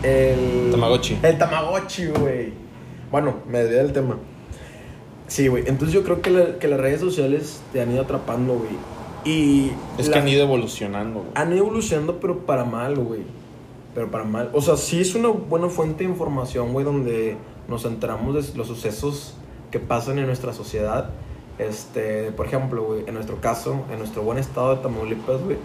El. 0.04 0.70
Tamagotchi. 0.72 1.20
El 1.22 1.38
Tamagotchi, 1.38 2.06
güey. 2.06 2.54
Bueno, 3.12 3.42
me 3.50 3.60
desvié 3.60 3.80
del 3.80 3.92
tema. 3.92 4.18
Sí, 5.28 5.50
güey. 5.50 5.64
Entonces 5.68 5.94
yo 5.94 6.04
creo 6.04 6.22
que, 6.22 6.30
la- 6.30 6.58
que 6.60 6.70
las 6.70 6.80
redes 6.80 7.02
sociales 7.02 7.60
te 7.74 7.82
han 7.82 7.92
ido 7.92 8.04
atrapando, 8.04 8.54
güey. 8.54 8.72
Y. 9.28 9.72
Es 9.98 10.06
que 10.10 10.16
la- 10.16 10.22
han 10.22 10.28
ido 10.28 10.44
evolucionando, 10.44 11.20
güey. 11.20 11.32
han 11.36 11.50
ido 11.52 11.60
evolucionando, 11.66 12.20
pero 12.20 12.40
para 12.46 12.64
mal, 12.64 12.96
güey. 12.96 13.22
Pero 13.94 14.10
para 14.12 14.24
mal. 14.24 14.50
O 14.54 14.62
sea, 14.62 14.78
sí 14.78 15.02
es 15.02 15.16
una 15.16 15.30
buena 15.30 15.70
fuente 15.70 16.04
de 16.04 16.10
información, 16.10 16.72
güey, 16.74 16.86
donde 16.86 17.36
nos 17.68 17.84
enteramos 17.86 18.36
de 18.36 18.58
los 18.58 18.68
sucesos 18.68 19.34
que 19.72 19.80
pasan 19.80 20.20
en 20.20 20.28
nuestra 20.28 20.54
sociedad. 20.54 21.10
Este, 21.58 22.32
por 22.32 22.46
ejemplo, 22.46 22.84
güey, 22.84 23.04
en 23.08 23.16
nuestro 23.16 23.42
caso, 23.42 23.82
en 23.92 23.98
nuestro 23.98 24.22
buen 24.22 24.38
estado 24.38 24.76
de 24.76 24.82
Tamaulipas, 24.84 25.42
güey, 25.44 25.58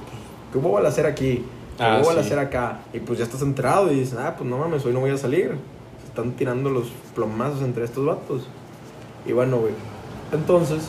¿qué 0.50 0.58
hubo 0.58 0.72
balacera 0.72 1.10
aquí? 1.10 1.44
¿Qué 1.76 1.84
Ah, 1.84 1.96
hubo 1.98 2.04
sí. 2.10 2.16
balacera 2.16 2.42
acá? 2.42 2.80
Y 2.94 3.00
pues 3.00 3.18
ya 3.18 3.24
estás 3.26 3.42
enterado 3.42 3.92
y 3.92 4.00
dices, 4.00 4.18
ah, 4.18 4.34
pues 4.36 4.48
no 4.48 4.56
mames, 4.58 4.84
hoy 4.86 4.92
no 4.94 5.00
voy 5.00 5.10
a 5.10 5.18
salir. 5.18 5.56
Se 6.00 6.06
están 6.08 6.32
tirando 6.32 6.70
los 6.70 6.88
plomazos 7.14 7.60
entre 7.62 7.84
estos 7.84 8.04
vatos. 8.06 8.46
Y 9.26 9.32
bueno, 9.32 9.58
güey. 9.58 9.74
Entonces, 10.32 10.88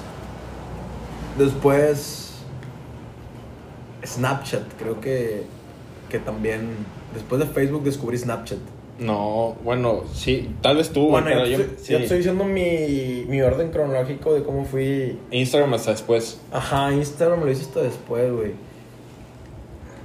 después 1.37 2.22
Snapchat, 4.05 4.63
creo 4.79 4.99
que, 5.01 5.43
que 6.09 6.19
también, 6.19 6.69
después 7.13 7.39
de 7.41 7.47
Facebook 7.47 7.83
descubrí 7.83 8.17
Snapchat. 8.17 8.59
No, 8.99 9.55
bueno, 9.63 10.03
sí, 10.13 10.51
tal 10.61 10.77
vez 10.77 10.91
tú, 10.91 11.07
güey, 11.07 11.23
bueno, 11.23 11.27
pero 11.27 11.45
yo, 11.47 11.57
yo. 11.57 11.63
estoy- 11.63 11.77
sí. 11.85 11.91
yo 11.93 11.97
estoy 11.99 12.17
diciendo 12.17 12.43
mi, 12.45 13.25
mi 13.27 13.41
orden 13.41 13.71
cronológico 13.71 14.33
de 14.35 14.43
cómo 14.43 14.65
fui. 14.65 15.17
Instagram 15.31 15.73
hasta 15.73 15.91
después. 15.91 16.39
Ajá, 16.51 16.93
Instagram 16.93 17.39
me 17.39 17.45
lo 17.45 17.51
hice 17.51 17.63
hasta 17.63 17.81
después, 17.81 18.31
güey. 18.31 18.51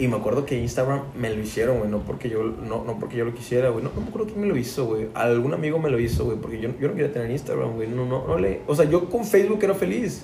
Y 0.00 0.06
me 0.06 0.16
acuerdo 0.16 0.46
que 0.46 0.56
Instagram 0.58 1.02
me 1.16 1.28
lo 1.34 1.42
hicieron, 1.42 1.78
güey, 1.78 1.90
no 1.90 1.98
porque 1.98 2.30
yo, 2.30 2.44
no, 2.44 2.84
no 2.84 2.98
porque 3.00 3.16
yo 3.16 3.24
lo 3.24 3.34
quisiera, 3.34 3.68
güey. 3.70 3.82
No, 3.84 3.90
no 3.94 4.00
me 4.00 4.08
acuerdo 4.08 4.28
quién 4.28 4.40
me 4.40 4.46
lo 4.46 4.56
hizo, 4.56 4.86
güey. 4.86 5.08
Algún 5.12 5.52
amigo 5.54 5.80
me 5.80 5.90
lo 5.90 5.98
hizo, 5.98 6.24
güey, 6.24 6.38
porque 6.38 6.60
yo, 6.60 6.70
yo 6.80 6.86
no 6.88 6.94
quería 6.94 7.12
tener 7.12 7.30
Instagram, 7.32 7.74
güey. 7.74 7.88
No, 7.88 8.06
no, 8.06 8.24
no 8.26 8.38
le... 8.38 8.62
O 8.68 8.76
sea, 8.76 8.84
yo 8.88 9.10
con 9.10 9.24
Facebook 9.24 9.58
era 9.62 9.74
feliz. 9.74 10.22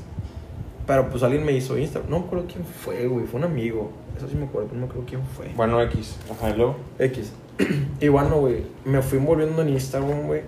Pero 0.87 1.09
pues 1.09 1.23
alguien 1.23 1.45
me 1.45 1.53
hizo 1.53 1.79
Instagram. 1.79 2.11
No 2.11 2.21
me 2.21 2.27
acuerdo 2.27 2.47
quién 2.47 2.65
fue, 2.65 3.07
güey. 3.07 3.27
Fue 3.27 3.39
un 3.39 3.45
amigo. 3.45 3.91
Eso 4.17 4.29
sí 4.29 4.37
me 4.37 4.45
acuerdo, 4.45 4.69
pero 4.69 4.81
no 4.81 4.87
me 4.87 4.91
acuerdo 4.91 5.09
quién 5.09 5.23
fue. 5.37 5.51
Bueno, 5.57 5.81
X. 5.83 6.17
Ajá, 6.31 6.55
luego. 6.55 6.77
X. 6.99 7.33
Y 8.01 8.09
bueno, 8.09 8.39
güey, 8.41 8.65
me 8.85 9.01
fui 9.01 9.19
envolviendo 9.19 9.63
en 9.63 9.71
Instagram, 9.71 10.27
güey. 10.27 10.43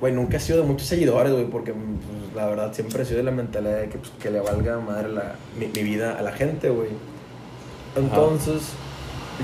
Güey, 0.00 0.12
nunca 0.12 0.38
he 0.38 0.40
sido 0.40 0.62
de 0.62 0.66
muchos 0.66 0.88
seguidores, 0.88 1.32
güey, 1.32 1.44
porque 1.44 1.72
pues, 1.72 2.34
la 2.34 2.46
verdad 2.46 2.72
siempre 2.72 3.02
he 3.02 3.04
sido 3.04 3.18
de 3.18 3.24
la 3.24 3.30
mentalidad 3.30 3.80
de 3.80 3.88
que, 3.88 3.98
pues, 3.98 4.10
que 4.20 4.30
le 4.30 4.40
valga 4.40 4.80
madre 4.80 5.10
la, 5.10 5.34
mi, 5.58 5.66
mi 5.66 5.82
vida 5.82 6.18
a 6.18 6.22
la 6.22 6.32
gente, 6.32 6.70
güey. 6.70 6.88
Entonces, 7.94 8.72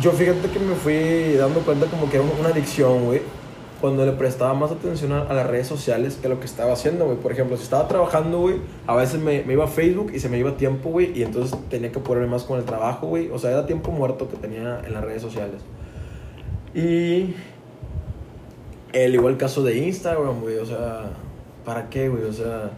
yo 0.00 0.12
fíjate 0.12 0.48
que 0.48 0.58
me 0.58 0.74
fui 0.74 1.34
dando 1.36 1.60
cuenta 1.60 1.86
como 1.86 2.08
que 2.10 2.16
era 2.16 2.26
una 2.38 2.48
adicción, 2.48 3.04
güey. 3.04 3.20
Cuando 3.80 4.06
le 4.06 4.12
prestaba 4.12 4.54
más 4.54 4.72
atención 4.72 5.12
a, 5.12 5.32
las 5.32 5.46
redes 5.46 5.66
sociales 5.66 6.18
que 6.20 6.28
a 6.28 6.30
lo 6.30 6.40
que 6.40 6.46
estaba 6.46 6.72
haciendo, 6.72 7.04
güey. 7.04 7.18
Por 7.18 7.32
ejemplo, 7.32 7.56
si 7.56 7.64
estaba 7.64 7.86
trabajando, 7.88 8.40
güey, 8.40 8.56
a 8.86 8.96
veces 8.96 9.20
me, 9.20 9.44
iba 9.46 9.64
a 9.64 9.68
Facebook 9.68 10.12
y 10.14 10.20
se 10.20 10.28
me 10.28 10.38
iba 10.38 10.56
tiempo, 10.56 10.90
güey. 10.90 11.18
Y 11.18 11.22
entonces 11.22 11.56
tenía 11.68 11.92
que 11.92 12.00
ponerme 12.00 12.28
más 12.28 12.44
con 12.44 12.58
el 12.58 12.64
trabajo, 12.64 13.06
güey. 13.08 13.30
O 13.30 13.38
sea, 13.38 13.50
era 13.50 13.66
tiempo 13.66 13.90
muerto 13.90 14.28
que 14.28 14.36
tenía 14.36 14.80
en 14.86 14.94
las 14.94 15.04
redes 15.04 15.20
sociales. 15.20 15.60
Y 16.74 17.34
el 18.92 19.14
igual 19.14 19.36
caso 19.36 19.62
de 19.62 19.76
Instagram, 19.76 20.40
güey, 20.40 20.56
o 20.56 20.66
sea, 20.66 21.10
¿para 21.64 21.90
qué, 21.90 22.08
güey? 22.08 22.24
O 22.24 22.32
sea, 22.32 22.70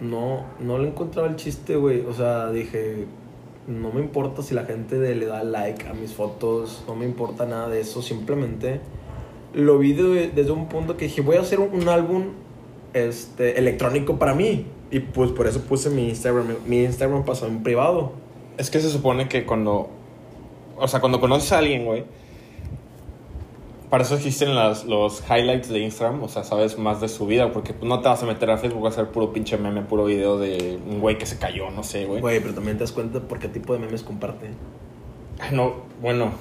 no, 0.00 0.44
no 0.58 0.78
le 0.78 0.88
encontraba 0.88 1.28
el 1.28 1.36
chiste, 1.36 1.76
güey. 1.76 2.00
O 2.00 2.12
sea, 2.12 2.50
dije, 2.50 3.06
no 3.66 3.92
me 3.92 4.00
importa 4.00 4.42
si 4.42 4.54
la 4.54 4.64
gente 4.64 5.14
le 5.14 5.26
da 5.26 5.44
like 5.44 5.86
a 5.86 5.94
mis 5.94 6.12
fotos, 6.12 6.84
no 6.86 6.94
me 6.94 7.04
importa 7.04 7.46
nada 7.46 7.68
de 7.68 7.80
eso, 7.80 8.02
simplemente 8.02 8.80
lo 9.54 9.78
vi 9.78 9.92
de- 9.92 10.28
desde 10.30 10.50
un 10.52 10.68
punto 10.68 10.96
que 10.96 11.06
dije, 11.06 11.20
voy 11.20 11.36
a 11.36 11.40
hacer 11.40 11.60
un, 11.60 11.74
un 11.74 11.88
álbum 11.88 12.24
este, 12.92 13.58
electrónico 13.58 14.18
para 14.18 14.34
mí. 14.34 14.66
Y 14.90 15.00
pues 15.00 15.30
por 15.32 15.46
eso 15.46 15.60
puse 15.62 15.90
mi 15.90 16.08
Instagram, 16.08 16.46
mi 16.66 16.84
Instagram 16.84 17.24
pasó 17.24 17.46
en 17.46 17.62
privado. 17.62 18.12
Es 18.58 18.70
que 18.70 18.78
se 18.80 18.90
supone 18.90 19.28
que 19.28 19.44
cuando. 19.44 19.88
O 20.76 20.86
sea, 20.88 21.00
cuando 21.00 21.20
conoces 21.20 21.52
a 21.52 21.58
alguien, 21.58 21.84
güey. 21.84 22.04
Para 23.90 24.02
eso 24.02 24.16
existen 24.16 24.54
las, 24.56 24.84
los 24.86 25.22
highlights 25.30 25.68
de 25.68 25.78
Instagram. 25.80 26.22
O 26.22 26.28
sea, 26.28 26.42
sabes 26.42 26.78
más 26.78 27.00
de 27.00 27.08
su 27.08 27.26
vida. 27.26 27.52
Porque 27.52 27.74
no 27.82 28.00
te 28.00 28.08
vas 28.08 28.22
a 28.22 28.26
meter 28.26 28.50
a 28.50 28.58
Facebook 28.58 28.86
a 28.86 28.88
hacer 28.90 29.08
puro 29.08 29.32
pinche 29.32 29.56
meme, 29.56 29.82
puro 29.82 30.04
video 30.04 30.38
de 30.38 30.78
un 30.88 31.00
güey 31.00 31.16
que 31.18 31.26
se 31.26 31.38
cayó, 31.38 31.70
no 31.70 31.82
sé, 31.84 32.06
güey. 32.06 32.20
Güey, 32.20 32.40
pero 32.40 32.54
también 32.54 32.76
te 32.76 32.82
das 32.84 32.92
cuenta 32.92 33.20
por 33.20 33.38
qué 33.38 33.48
tipo 33.48 33.72
de 33.72 33.78
memes 33.80 34.02
comparte. 34.02 34.46
Ay, 35.38 35.50
No, 35.56 35.74
bueno. 36.00 36.32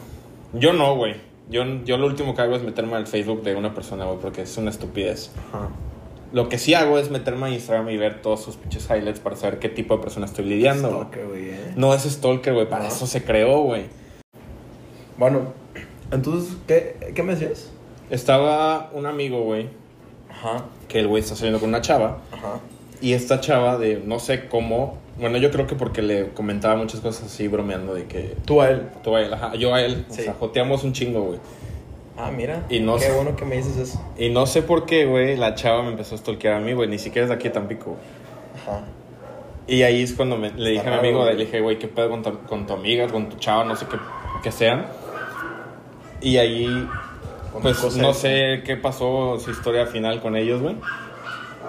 Yo 0.53 0.73
no, 0.73 0.95
güey. 0.95 1.15
Yo, 1.53 1.63
yo 1.85 1.97
lo 1.97 2.07
último 2.07 2.33
que 2.35 2.41
hago 2.41 2.55
es 2.55 2.63
meterme 2.63 2.95
al 2.95 3.07
Facebook 3.07 3.43
de 3.43 3.55
una 3.55 3.73
persona, 3.73 4.05
güey, 4.05 4.17
porque 4.19 4.41
es 4.41 4.57
una 4.57 4.71
estupidez. 4.71 5.31
Ajá. 5.53 5.69
Lo 6.33 6.49
que 6.49 6.57
sí 6.57 6.73
hago 6.73 6.97
es 6.97 7.11
meterme 7.11 7.45
a 7.45 7.49
Instagram 7.51 7.89
y 7.91 7.97
ver 7.97 8.21
todos 8.23 8.41
sus 8.41 8.55
pinches 8.55 8.89
highlights 8.89 9.19
para 9.19 9.35
saber 9.35 9.59
qué 9.59 9.69
tipo 9.69 9.95
de 9.95 10.01
persona 10.03 10.25
estoy 10.25 10.45
lidiando. 10.45 10.89
Stalker, 10.89 11.27
güey, 11.27 11.49
eh. 11.51 11.73
No 11.75 11.93
es 11.93 12.01
stalker, 12.03 12.53
güey, 12.55 12.67
para 12.67 12.83
No. 12.85 12.89
eso 12.89 13.05
se 13.05 13.23
creó, 13.23 13.61
güey. 13.61 13.83
Bueno, 15.17 15.53
entonces, 16.11 16.57
¿qué, 16.67 17.13
qué 17.13 17.21
me 17.21 17.35
decías? 17.35 17.69
Estaba 18.09 18.89
un 18.93 19.05
amigo, 19.05 19.43
güey, 19.43 19.69
Ajá, 20.29 20.65
que 20.87 20.99
el 20.99 21.07
güey 21.07 21.21
está 21.21 21.35
saliendo 21.35 21.59
con 21.59 21.69
una 21.69 21.81
chava. 21.81 22.17
ajá. 22.31 22.59
Y 22.99 23.13
esta 23.13 23.39
chava 23.39 23.77
de 23.77 24.01
no 24.03 24.17
sé 24.17 24.47
cómo. 24.47 24.97
Bueno, 25.19 25.37
yo 25.37 25.51
creo 25.51 25.67
que 25.67 25.75
porque 25.75 26.01
le 26.01 26.29
comentaba 26.29 26.75
muchas 26.75 26.99
cosas 26.99 27.25
así 27.25 27.47
bromeando 27.47 27.93
de 27.93 28.05
que 28.05 28.35
Tú 28.45 28.61
a 28.61 28.69
él. 28.69 28.89
tú 29.03 29.15
a 29.15 29.21
él, 29.21 29.33
ajá, 29.33 29.53
yo 29.55 29.73
a 29.75 29.81
él. 29.81 30.05
Sí. 30.09 30.21
O 30.21 30.23
sea, 30.25 30.33
joteamos 30.33 30.83
un 30.83 30.93
chingo, 30.93 31.21
güey. 31.21 31.39
Ah, 32.17 32.31
mira. 32.35 32.63
Y 32.69 32.79
no 32.79 32.95
Qué 32.95 33.05
sé- 33.05 33.11
bueno 33.13 33.35
que 33.35 33.45
me 33.45 33.57
dices 33.57 33.77
eso. 33.77 34.01
Y 34.17 34.29
no 34.29 34.45
sé 34.47 34.61
por 34.63 34.85
qué, 34.85 35.05
güey, 35.05 35.35
la 35.37 35.55
chava 35.55 35.83
me 35.83 35.89
empezó 35.89 36.15
a 36.15 36.17
stalkear 36.17 36.55
a 36.55 36.59
mí, 36.59 36.73
güey. 36.73 36.87
Ni 36.89 36.97
siquiera 36.99 37.23
es 37.25 37.29
de 37.29 37.35
aquí 37.35 37.47
de 37.47 37.53
Tampico. 37.53 37.91
güey. 37.91 37.97
Ajá. 38.77 38.85
Y 39.67 39.83
ahí 39.83 40.01
es 40.03 40.13
cuando 40.13 40.35
me- 40.37 40.51
le 40.51 40.71
dije 40.71 40.87
a 40.87 40.91
mi 40.91 40.97
amigo, 40.97 41.21
güey. 41.23 41.35
le 41.37 41.45
dije, 41.45 41.61
güey, 41.61 41.79
¿qué 41.79 41.87
pedo 41.87 42.09
con 42.09 42.21
tu, 42.21 42.37
con 42.47 42.65
tu 42.67 42.73
amiga, 42.73 43.07
con 43.07 43.29
tu 43.29 43.37
chava, 43.37 43.63
no 43.63 43.75
sé 43.75 43.85
qué, 43.89 43.97
qué 44.43 44.51
sean? 44.51 44.85
Y 46.21 46.37
ahí, 46.37 46.87
pues 47.61 47.95
no 47.97 48.13
sé 48.13 48.61
qué 48.65 48.77
pasó 48.77 49.39
su 49.39 49.51
historia 49.51 49.85
final 49.85 50.21
con 50.21 50.35
ellos, 50.35 50.61
güey. 50.61 50.75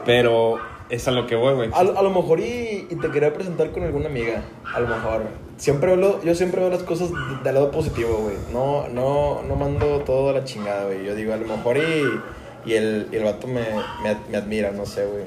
Pero 0.05 0.57
es 0.91 1.07
a 1.09 1.11
lo 1.13 1.27
que 1.27 1.37
voy, 1.37 1.55
güey. 1.55 1.71
A, 1.73 1.79
a 1.81 2.03
lo 2.03 2.11
mejor 2.11 2.41
y, 2.41 2.74
y 2.91 2.97
te 2.97 3.11
quería 3.11 3.33
presentar 3.33 3.71
con 3.71 3.83
alguna 3.83 4.07
amiga. 4.07 4.43
A 4.75 4.81
lo 4.81 4.89
mejor. 4.89 5.23
Siempre 5.57 5.89
veo 5.89 5.97
lo- 5.97 6.23
yo 6.25 6.35
siempre 6.35 6.61
veo 6.61 6.71
las 6.71 6.83
cosas 6.83 7.11
de- 7.11 7.17
del 7.45 7.55
lado 7.55 7.71
positivo, 7.71 8.17
güey. 8.23 8.37
No, 8.53 8.89
no, 8.89 9.43
no 9.43 9.57
mando 9.57 10.01
todo 10.01 10.31
a 10.31 10.33
la 10.33 10.45
chingada, 10.45 10.87
güey. 10.87 11.05
Yo 11.05 11.15
digo, 11.15 11.33
a 11.33 11.37
lo 11.37 11.47
mejor 11.47 11.77
y, 11.79 12.71
y, 12.71 12.75
el, 12.75 13.09
y 13.13 13.17
el 13.17 13.25
vato 13.25 13.47
me, 13.47 13.63
me, 14.03 14.17
me 14.31 14.37
admira, 14.37 14.71
no 14.73 14.85
sé, 14.87 15.05
güey. 15.07 15.25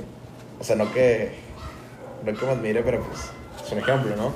O 0.59 0.63
sea, 0.63 0.75
no 0.75 0.91
que, 0.93 1.31
no 2.25 2.33
que 2.33 2.45
me 2.45 2.51
admire, 2.51 2.81
pero 2.83 3.01
pues 3.01 3.31
es 3.65 3.71
un 3.71 3.77
ejemplo, 3.79 4.15
¿no? 4.15 4.33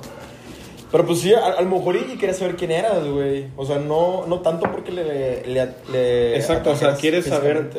Pero 0.92 1.06
pues 1.06 1.20
sí, 1.22 1.34
a, 1.34 1.46
a 1.46 1.62
lo 1.62 1.70
mejor 1.70 1.96
y, 1.96 2.00
y 2.14 2.18
quería 2.18 2.34
saber 2.36 2.56
quién 2.58 2.72
eras, 2.72 3.06
güey. 3.08 3.48
O 3.56 3.66
sea, 3.66 3.80
no, 3.80 4.26
no 4.28 4.40
tanto 4.42 4.72
porque 4.72 4.92
le... 4.92 5.46
le, 5.48 5.70
le 5.92 6.36
Exacto, 6.36 6.72
o 6.72 6.76
sea, 6.76 6.96
quieres 6.96 7.26
saber, 7.26 7.70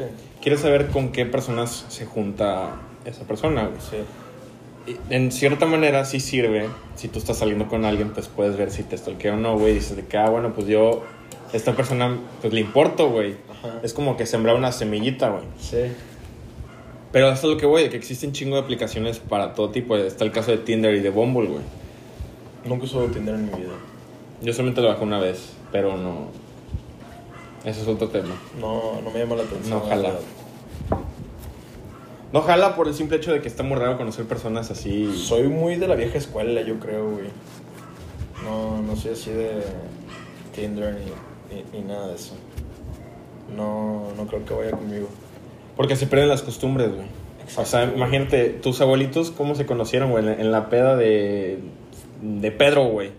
quieres 0.40 0.60
saber 0.60 0.88
con 0.88 1.12
qué 1.12 1.26
personas 1.26 1.84
se 1.88 2.06
junta 2.06 2.70
esa 3.04 3.24
persona, 3.24 3.64
güey. 3.66 3.80
Sí. 3.80 3.96
En 5.10 5.30
cierta 5.30 5.66
manera 5.66 6.04
sí 6.04 6.18
sirve, 6.18 6.68
si 6.96 7.08
tú 7.08 7.18
estás 7.18 7.38
saliendo 7.38 7.68
con 7.68 7.84
alguien, 7.84 8.10
pues 8.10 8.28
puedes 8.28 8.56
ver 8.56 8.70
si 8.70 8.82
te 8.82 8.96
stalkea 8.98 9.34
o 9.34 9.36
no, 9.36 9.58
güey. 9.58 9.74
Dices 9.74 9.96
de 9.96 10.06
que, 10.06 10.16
ah, 10.16 10.28
bueno, 10.28 10.52
pues 10.54 10.66
yo, 10.66 11.04
esta 11.52 11.74
persona, 11.74 12.18
pues 12.40 12.52
le 12.52 12.60
importo, 12.60 13.10
güey. 13.10 13.36
Es 13.82 13.92
como 13.94 14.16
que 14.16 14.26
sembrar 14.26 14.56
una 14.56 14.72
semillita, 14.72 15.28
güey. 15.28 15.44
Sí. 15.60 15.92
Pero 17.12 17.28
hasta 17.28 17.46
lo 17.46 17.56
que 17.58 17.66
voy, 17.66 17.82
de 17.82 17.90
que 17.90 17.96
existen 17.96 18.32
chingo 18.32 18.56
de 18.56 18.62
aplicaciones 18.62 19.18
para 19.18 19.54
todo 19.54 19.70
tipo. 19.70 19.96
Está 19.96 20.24
el 20.24 20.32
caso 20.32 20.50
de 20.50 20.58
Tinder 20.58 20.94
y 20.94 21.00
de 21.00 21.10
Bumble, 21.10 21.48
güey. 21.48 21.62
Nunca 22.64 22.84
usado 22.84 23.06
Tinder 23.06 23.34
en 23.34 23.46
mi 23.46 23.50
vida. 23.52 23.74
Yo 24.40 24.52
solamente 24.52 24.80
lo 24.80 24.88
bajé 24.88 25.04
una 25.04 25.20
vez, 25.20 25.52
pero 25.70 25.96
no. 25.96 26.28
Ese 27.64 27.82
es 27.82 27.88
otro 27.88 28.08
tema. 28.08 28.34
No, 28.60 29.00
no 29.02 29.10
me 29.10 29.20
llama 29.20 29.36
la 29.36 29.42
atención. 29.42 29.70
No, 29.70 29.76
ojalá. 29.84 30.14
No 32.32 32.40
jala 32.42 32.74
por 32.76 32.88
el 32.88 32.94
simple 32.94 33.18
hecho 33.18 33.32
de 33.32 33.40
que 33.42 33.48
está 33.48 33.62
muy 33.62 33.76
raro 33.78 33.96
conocer 33.98 34.24
personas 34.24 34.70
así. 34.70 35.12
Soy 35.16 35.48
muy 35.48 35.76
de 35.76 35.86
la 35.88 35.94
vieja 35.96 36.16
escuela, 36.18 36.62
yo 36.62 36.78
creo, 36.80 37.10
güey. 37.10 37.26
No, 38.44 38.80
no 38.82 38.96
soy 38.96 39.12
así 39.12 39.30
de 39.30 39.50
Tinder 40.54 40.94
ni, 40.94 41.54
ni, 41.54 41.64
ni 41.80 41.86
nada 41.86 42.08
de 42.08 42.14
eso. 42.14 42.34
No, 43.54 44.08
no 44.16 44.26
creo 44.26 44.44
que 44.44 44.54
vaya 44.54 44.70
conmigo. 44.70 45.08
Porque 45.76 45.94
se 45.96 46.06
pierden 46.06 46.28
las 46.28 46.42
costumbres, 46.42 46.88
güey. 46.94 47.06
O 47.44 47.50
sea, 47.50 47.62
Exacto, 47.82 47.96
imagínate, 47.96 48.48
tus 48.48 48.80
abuelitos, 48.80 49.30
¿cómo 49.30 49.54
se 49.54 49.66
conocieron, 49.66 50.10
güey? 50.10 50.24
En 50.24 50.30
la- 50.30 50.40
En 50.40 50.52
la 50.52 50.68
peda 50.70 50.96
de. 50.96 51.58
de 52.22 52.50
Pedro, 52.52 52.84
güey. 52.86 53.10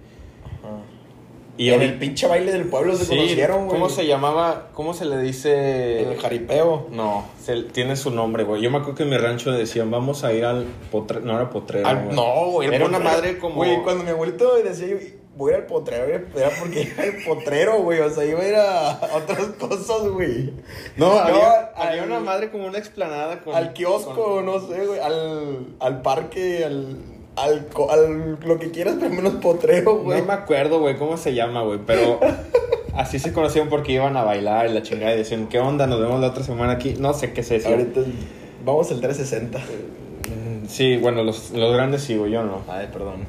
Y 1.55 1.69
en 1.69 1.81
el 1.83 1.99
pinche 1.99 2.25
baile 2.27 2.51
del 2.51 2.65
pueblo 2.65 2.95
se 2.95 3.05
Sí, 3.05 3.15
conocieron, 3.15 3.65
güey. 3.65 3.69
¿Cómo 3.69 3.87
se 3.89 4.07
llamaba? 4.07 4.69
¿Cómo 4.73 4.93
se 4.95 5.05
le 5.05 5.19
dice? 5.19 6.01
El 6.01 6.19
jaripeo. 6.19 6.87
No, 6.89 7.25
se- 7.43 7.63
tiene 7.63 7.95
su 7.95 8.09
nombre, 8.09 8.43
güey. 8.43 8.61
Yo 8.61 8.71
me 8.71 8.77
acuerdo 8.77 8.95
que 8.95 9.03
en 9.03 9.09
mi 9.09 9.17
rancho 9.17 9.51
decían, 9.51 9.91
vamos 9.91 10.23
a 10.23 10.33
ir 10.33 10.45
al 10.45 10.65
potrero. 10.91 11.23
No 11.25 11.35
era 11.35 11.49
potrero. 11.51 11.87
Al- 11.87 12.05
güey. 12.05 12.15
no, 12.15 12.49
güey. 12.51 12.67
el 12.69 12.73
Era 12.73 12.85
una 12.85 12.99
madre 12.99 13.37
como. 13.37 13.55
Güey, 13.55 13.83
cuando 13.83 14.03
mi 14.03 14.09
abuelito 14.09 14.55
decía, 14.63 14.97
voy 15.35 15.51
a 15.51 15.57
ir 15.57 15.61
al 15.61 15.67
potrero, 15.67 16.05
era 16.35 16.49
porque 16.59 16.81
iba 16.95 17.03
al 17.03 17.23
potrero, 17.23 17.81
güey. 17.83 17.99
O 17.99 18.09
sea, 18.09 18.25
iba 18.25 18.39
a 18.39 18.47
ir 18.47 18.55
a 18.55 18.99
otras 19.15 19.45
cosas, 19.59 20.07
güey. 20.09 20.53
No, 20.97 21.13
No, 21.13 21.19
había, 21.19 21.51
al- 21.75 21.87
había 21.89 22.03
una 22.03 22.19
madre 22.19 22.49
como 22.49 22.65
una 22.65 22.79
explanada 22.79 23.41
con. 23.41 23.53
al 23.53 23.73
kiosco, 23.73 24.15
con- 24.15 24.45
no 24.47 24.59
sé, 24.59 24.87
güey, 24.87 24.99
al, 24.99 25.75
al 25.79 26.01
parque, 26.01 26.65
al, 26.65 26.97
al, 27.35 27.67
al 27.89 28.39
lo 28.45 28.59
que 28.59 28.71
quieras, 28.71 28.95
pero 28.99 29.13
menos 29.13 29.33
potrero, 29.35 29.97
güey. 29.97 30.19
No 30.19 30.27
me 30.27 30.33
acuerdo, 30.33 30.79
güey, 30.79 30.97
cómo 30.97 31.17
se 31.17 31.33
llama, 31.33 31.63
güey, 31.63 31.79
pero 31.85 32.19
así 32.95 33.19
se 33.19 33.33
conocían 33.33 33.69
porque 33.69 33.93
iban 33.93 34.15
a 34.17 34.23
bailar 34.23 34.69
y 34.69 34.73
la 34.73 34.81
chingada 34.81 35.13
y 35.13 35.17
decían, 35.17 35.47
¿qué 35.47 35.59
onda? 35.59 35.87
Nos 35.87 35.99
vemos 35.99 36.19
la 36.19 36.27
otra 36.27 36.43
semana 36.43 36.73
aquí. 36.73 36.95
No 36.99 37.13
sé 37.13 37.33
qué 37.33 37.43
se 37.43 37.55
decía. 37.55 37.71
Ahorita 37.71 38.01
vamos 38.65 38.91
al 38.91 39.01
360. 39.01 39.59
Mm, 39.59 40.67
Sí, 40.67 40.97
bueno, 40.97 41.23
los, 41.23 41.51
los 41.51 41.73
grandes 41.73 42.03
sí, 42.03 42.15
güey, 42.15 42.31
yo 42.31 42.43
no. 42.43 42.61
Ay, 42.67 42.87
perdón. 42.91 43.25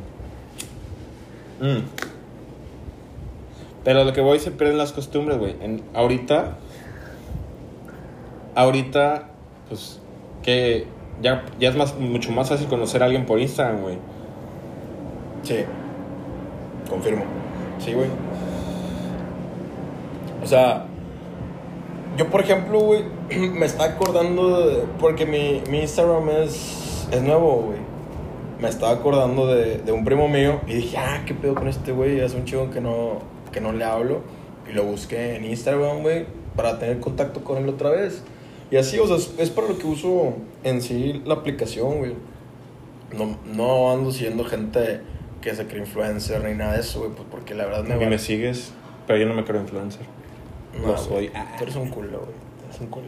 Mm. 1.61 1.85
Pero 3.85 4.05
lo 4.05 4.13
que 4.13 4.21
voy 4.21 4.39
se 4.39 4.51
pierden 4.51 4.79
las 4.79 4.93
costumbres, 4.93 5.39
güey. 5.39 5.57
Ahorita, 5.95 6.57
ahorita, 8.55 9.29
pues, 9.69 10.01
que 10.43 10.87
ya, 11.23 11.45
ya 11.59 11.69
es 11.69 11.77
más, 11.77 11.99
mucho 11.99 12.33
más 12.33 12.49
fácil 12.49 12.67
conocer 12.69 13.03
a 13.03 13.07
alguien 13.07 13.27
por 13.27 13.39
Instagram, 13.39 13.83
güey. 13.83 13.99
Sí. 15.43 15.65
Confirmo. 16.89 17.25
Sí, 17.79 17.93
güey. 17.93 18.09
O 20.43 20.47
sea, 20.47 20.87
yo 22.17 22.29
por 22.29 22.41
ejemplo, 22.41 22.81
güey, 22.81 23.05
me 23.31 23.67
está 23.67 23.85
acordando 23.85 24.67
de, 24.67 24.85
porque 25.01 25.27
mi, 25.27 25.63
mi 25.71 25.81
Instagram 25.81 26.29
es, 26.31 27.09
es 27.11 27.23
nuevo, 27.23 27.63
güey. 27.67 27.79
Me 28.61 28.69
estaba 28.69 28.93
acordando 28.93 29.47
de, 29.47 29.79
de 29.79 29.93
un 29.93 30.05
primo 30.05 30.29
mío 30.29 30.61
y 30.67 30.75
dije, 30.75 30.97
ah, 30.97 31.23
qué 31.27 31.35
pedo 31.35 31.55
con 31.55 31.69
este 31.69 31.93
güey, 31.93 32.21
es 32.21 32.35
un 32.35 32.45
chico 32.45 32.71
que 32.71 32.81
no, 32.81 33.19
que 33.53 33.61
no 33.61 33.73
le 33.73 33.85
hablo. 33.85 34.21
Y 34.71 34.73
lo 34.73 34.85
busqué 34.85 35.37
en 35.37 35.45
Instagram, 35.45 36.03
güey, 36.03 36.27
para 36.57 36.79
tener 36.79 37.01
contacto 37.01 37.43
con 37.43 37.59
él 37.59 37.69
otra 37.69 37.91
vez. 37.91 38.23
Y 38.71 38.77
así, 38.77 38.99
o 38.99 39.07
sea, 39.07 39.17
es, 39.17 39.35
es 39.39 39.51
para 39.51 39.69
lo 39.69 39.79
que 39.79 39.87
uso 39.87 40.35
en 40.65 40.81
sí 40.83 41.23
la 41.25 41.35
aplicación, 41.35 41.99
güey. 41.99 42.15
No, 43.17 43.37
no 43.55 43.93
ando 43.93 44.11
siguiendo 44.11 44.45
gente 44.45 45.01
que 45.41 45.55
se 45.55 45.67
cree 45.67 45.81
influencer 45.81 46.43
ni 46.43 46.55
nada 46.55 46.73
de 46.75 46.81
eso, 46.81 47.01
güey, 47.01 47.13
pues 47.13 47.29
porque 47.31 47.55
la 47.55 47.67
verdad 47.67 47.85
me 47.85 47.97
va- 47.97 48.07
me 48.11 48.19
sigues, 48.19 48.73
pero 49.07 49.19
yo 49.19 49.27
no 49.27 49.35
me 49.35 49.45
creo 49.45 49.61
influencer. 49.61 50.03
no, 50.81 50.89
güey, 50.89 50.99
soy. 50.99 51.31
Ah. 51.35 51.55
Tú 51.59 51.65
eres 51.65 51.77
un 51.77 51.89
culo, 51.91 52.21
güey. 52.21 52.33
Eres 52.69 52.81
un 52.81 52.87
culo. 52.89 53.07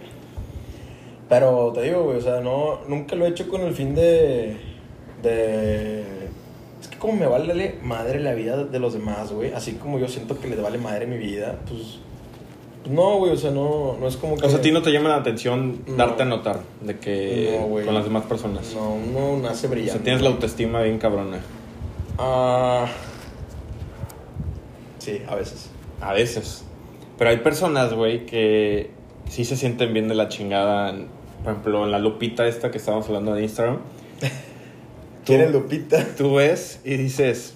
Pero 1.28 1.72
te 1.74 1.82
digo, 1.82 2.04
güey, 2.04 2.18
o 2.18 2.20
sea, 2.20 2.40
no, 2.40 2.80
nunca 2.88 3.16
lo 3.16 3.26
he 3.26 3.28
hecho 3.30 3.48
con 3.48 3.62
el 3.62 3.74
fin 3.74 3.94
de. 3.96 4.56
de. 5.22 6.04
Es 6.80 6.88
que 6.88 6.98
como 6.98 7.14
me 7.14 7.26
vale 7.26 7.76
madre 7.82 8.20
la 8.20 8.34
vida 8.34 8.62
de 8.64 8.78
los 8.78 8.92
demás, 8.92 9.32
güey. 9.32 9.52
Así 9.52 9.72
como 9.72 9.98
yo 9.98 10.06
siento 10.06 10.38
que 10.38 10.46
les 10.46 10.60
vale 10.62 10.78
madre 10.78 11.06
mi 11.06 11.18
vida, 11.18 11.58
pues. 11.66 11.98
No, 12.88 13.16
güey, 13.18 13.32
o 13.32 13.36
sea, 13.36 13.50
no, 13.50 13.96
no 13.98 14.06
es 14.08 14.16
como 14.16 14.36
que. 14.36 14.46
O 14.46 14.48
sea, 14.48 14.58
a 14.58 14.62
ti 14.62 14.70
no 14.72 14.82
te 14.82 14.90
llama 14.92 15.08
la 15.08 15.16
atención 15.16 15.82
No. 15.86 15.96
darte 15.96 16.22
a 16.22 16.26
notar 16.26 16.60
de 16.82 16.98
que 16.98 17.58
No, 17.60 17.68
con 17.84 17.94
las 17.94 18.04
demás 18.04 18.24
personas. 18.24 18.72
No, 18.74 18.94
uno 18.94 19.38
nace 19.42 19.66
O 19.66 19.70
brillante. 19.70 19.92
sea, 19.94 20.02
tienes 20.02 20.22
la 20.22 20.30
autoestima 20.30 20.82
bien 20.82 20.98
cabrona. 20.98 21.40
Ah. 22.18 22.86
Sí, 24.98 25.20
a 25.28 25.34
veces. 25.34 25.70
A 26.00 26.12
veces. 26.12 26.64
Pero 27.18 27.30
hay 27.30 27.38
personas, 27.38 27.92
güey, 27.94 28.26
que 28.26 28.90
sí 29.28 29.44
se 29.44 29.56
sienten 29.56 29.92
bien 29.92 30.08
de 30.08 30.14
la 30.14 30.28
chingada. 30.28 30.92
Por 31.42 31.52
ejemplo, 31.52 31.84
en 31.84 31.92
la 31.92 31.98
lupita 31.98 32.46
esta 32.46 32.70
que 32.70 32.78
estábamos 32.78 33.06
hablando 33.06 33.34
de 33.34 33.42
Instagram. 33.42 33.78
¿Quién 35.24 35.40
es 35.40 35.50
Lupita? 35.52 36.06
Tú 36.16 36.34
ves 36.34 36.80
y 36.84 36.96
dices... 36.96 37.55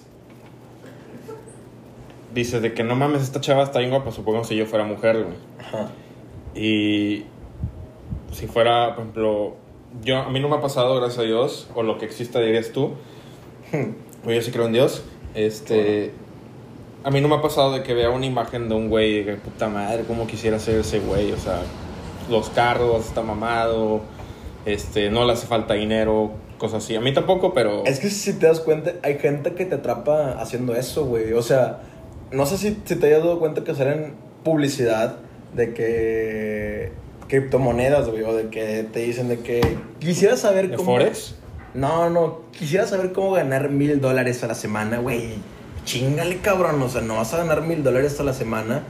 Dices 2.33 2.61
de 2.61 2.73
que 2.73 2.83
no 2.83 2.95
mames, 2.95 3.23
esta 3.23 3.41
chava 3.41 3.63
está 3.63 3.79
bien 3.79 3.91
guapa. 3.91 4.11
Supongamos 4.11 4.47
si 4.47 4.55
yo 4.55 4.65
fuera 4.65 4.85
mujer, 4.85 5.23
güey. 5.23 5.35
Ajá. 5.59 5.89
Y 6.55 7.25
si 8.31 8.47
fuera, 8.47 8.95
por 8.95 9.03
ejemplo, 9.03 9.55
yo 10.03 10.17
a 10.17 10.29
mí 10.29 10.39
no 10.39 10.49
me 10.49 10.55
ha 10.55 10.61
pasado, 10.61 10.95
gracias 10.95 11.19
a 11.19 11.23
Dios, 11.23 11.69
o 11.75 11.83
lo 11.83 11.97
que 11.97 12.05
exista 12.05 12.39
dirías 12.39 12.71
tú. 12.71 12.93
Pues 14.23 14.35
yo 14.35 14.41
sí 14.43 14.51
creo 14.51 14.67
en 14.67 14.73
Dios. 14.73 15.03
Este, 15.33 16.11
a 17.03 17.09
mí 17.09 17.21
no 17.21 17.27
me 17.27 17.35
ha 17.35 17.41
pasado 17.41 17.71
de 17.73 17.83
que 17.83 17.93
vea 17.93 18.11
una 18.11 18.25
imagen 18.25 18.69
de 18.69 18.75
un 18.75 18.89
güey 18.89 19.25
que 19.25 19.33
puta 19.33 19.67
madre, 19.67 20.03
cómo 20.07 20.27
quisiera 20.27 20.59
ser 20.59 20.79
ese 20.79 20.99
güey, 20.99 21.31
o 21.31 21.37
sea, 21.37 21.61
los 22.29 22.49
carros, 22.49 23.05
está 23.05 23.23
mamado, 23.23 24.01
este, 24.65 25.09
no 25.09 25.25
le 25.25 25.33
hace 25.33 25.47
falta 25.47 25.73
dinero, 25.73 26.33
cosas 26.57 26.83
así. 26.83 26.95
A 26.95 27.01
mí 27.01 27.13
tampoco, 27.13 27.53
pero 27.53 27.83
Es 27.85 27.99
que 27.99 28.09
si 28.09 28.33
te 28.33 28.45
das 28.45 28.59
cuenta, 28.59 28.93
hay 29.01 29.17
gente 29.17 29.55
que 29.55 29.65
te 29.65 29.75
atrapa 29.75 30.33
haciendo 30.33 30.75
eso, 30.75 31.05
güey. 31.05 31.33
O 31.33 31.41
sea, 31.41 31.79
no 32.31 32.45
sé 32.45 32.57
si, 32.57 32.77
si 32.85 32.95
te 32.95 33.07
hayas 33.07 33.23
dado 33.23 33.39
cuenta 33.39 33.63
que 33.63 33.75
salen 33.75 34.13
publicidad 34.43 35.17
de 35.53 35.73
que 35.73 36.91
criptomonedas, 37.27 38.09
güey, 38.09 38.23
o 38.23 38.33
de 38.33 38.49
que 38.49 38.85
te 38.91 38.99
dicen 38.99 39.29
de 39.29 39.39
que 39.39 39.61
quisiera 39.99 40.37
saber 40.37 40.69
de 40.69 40.77
cómo... 40.77 40.91
Forex. 40.91 41.35
No, 41.73 42.09
no, 42.09 42.41
quisiera 42.51 42.85
saber 42.85 43.13
cómo 43.13 43.31
ganar 43.31 43.69
mil 43.69 44.01
dólares 44.01 44.43
a 44.43 44.47
la 44.47 44.55
semana, 44.55 44.99
güey. 44.99 45.35
Chingale, 45.85 46.39
cabrón, 46.39 46.81
o 46.81 46.89
sea, 46.89 47.01
no 47.01 47.15
vas 47.15 47.33
a 47.33 47.37
ganar 47.37 47.61
mil 47.61 47.83
dólares 47.83 48.19
a 48.19 48.23
la 48.23 48.33
semana. 48.33 48.83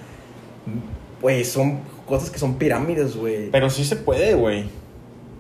Güey, 1.21 1.45
son 1.45 1.79
cosas 2.07 2.31
que 2.31 2.39
son 2.39 2.55
pirámides, 2.55 3.15
güey. 3.15 3.51
Pero 3.51 3.69
sí 3.69 3.86
se 3.86 3.95
puede, 3.95 4.33
güey. 4.33 4.65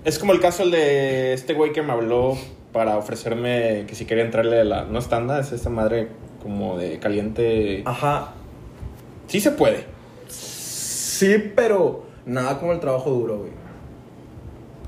Es 0.05 0.19
como 0.19 0.33
el 0.33 0.39
caso 0.39 0.63
el 0.63 0.71
de 0.71 1.33
este 1.33 1.53
güey 1.53 1.73
que 1.73 1.81
me 1.81 1.93
habló 1.93 2.37
para 2.71 2.97
ofrecerme 2.97 3.85
que 3.87 3.95
si 3.95 4.05
quería 4.05 4.23
entrarle 4.23 4.61
a 4.61 4.63
la... 4.63 4.85
No 4.85 4.99
es 4.99 5.07
tanda, 5.07 5.39
es 5.39 5.51
esta 5.51 5.69
madre 5.69 6.09
como 6.41 6.77
de 6.77 6.99
caliente. 6.99 7.83
Ajá, 7.85 8.33
Sí 9.27 9.39
se 9.39 9.51
puede. 9.51 9.85
sí, 10.27 11.35
pero 11.55 12.03
nada 12.25 12.59
como 12.59 12.73
el 12.73 12.79
trabajo 12.79 13.09
duro, 13.11 13.37
güey. 13.39 13.51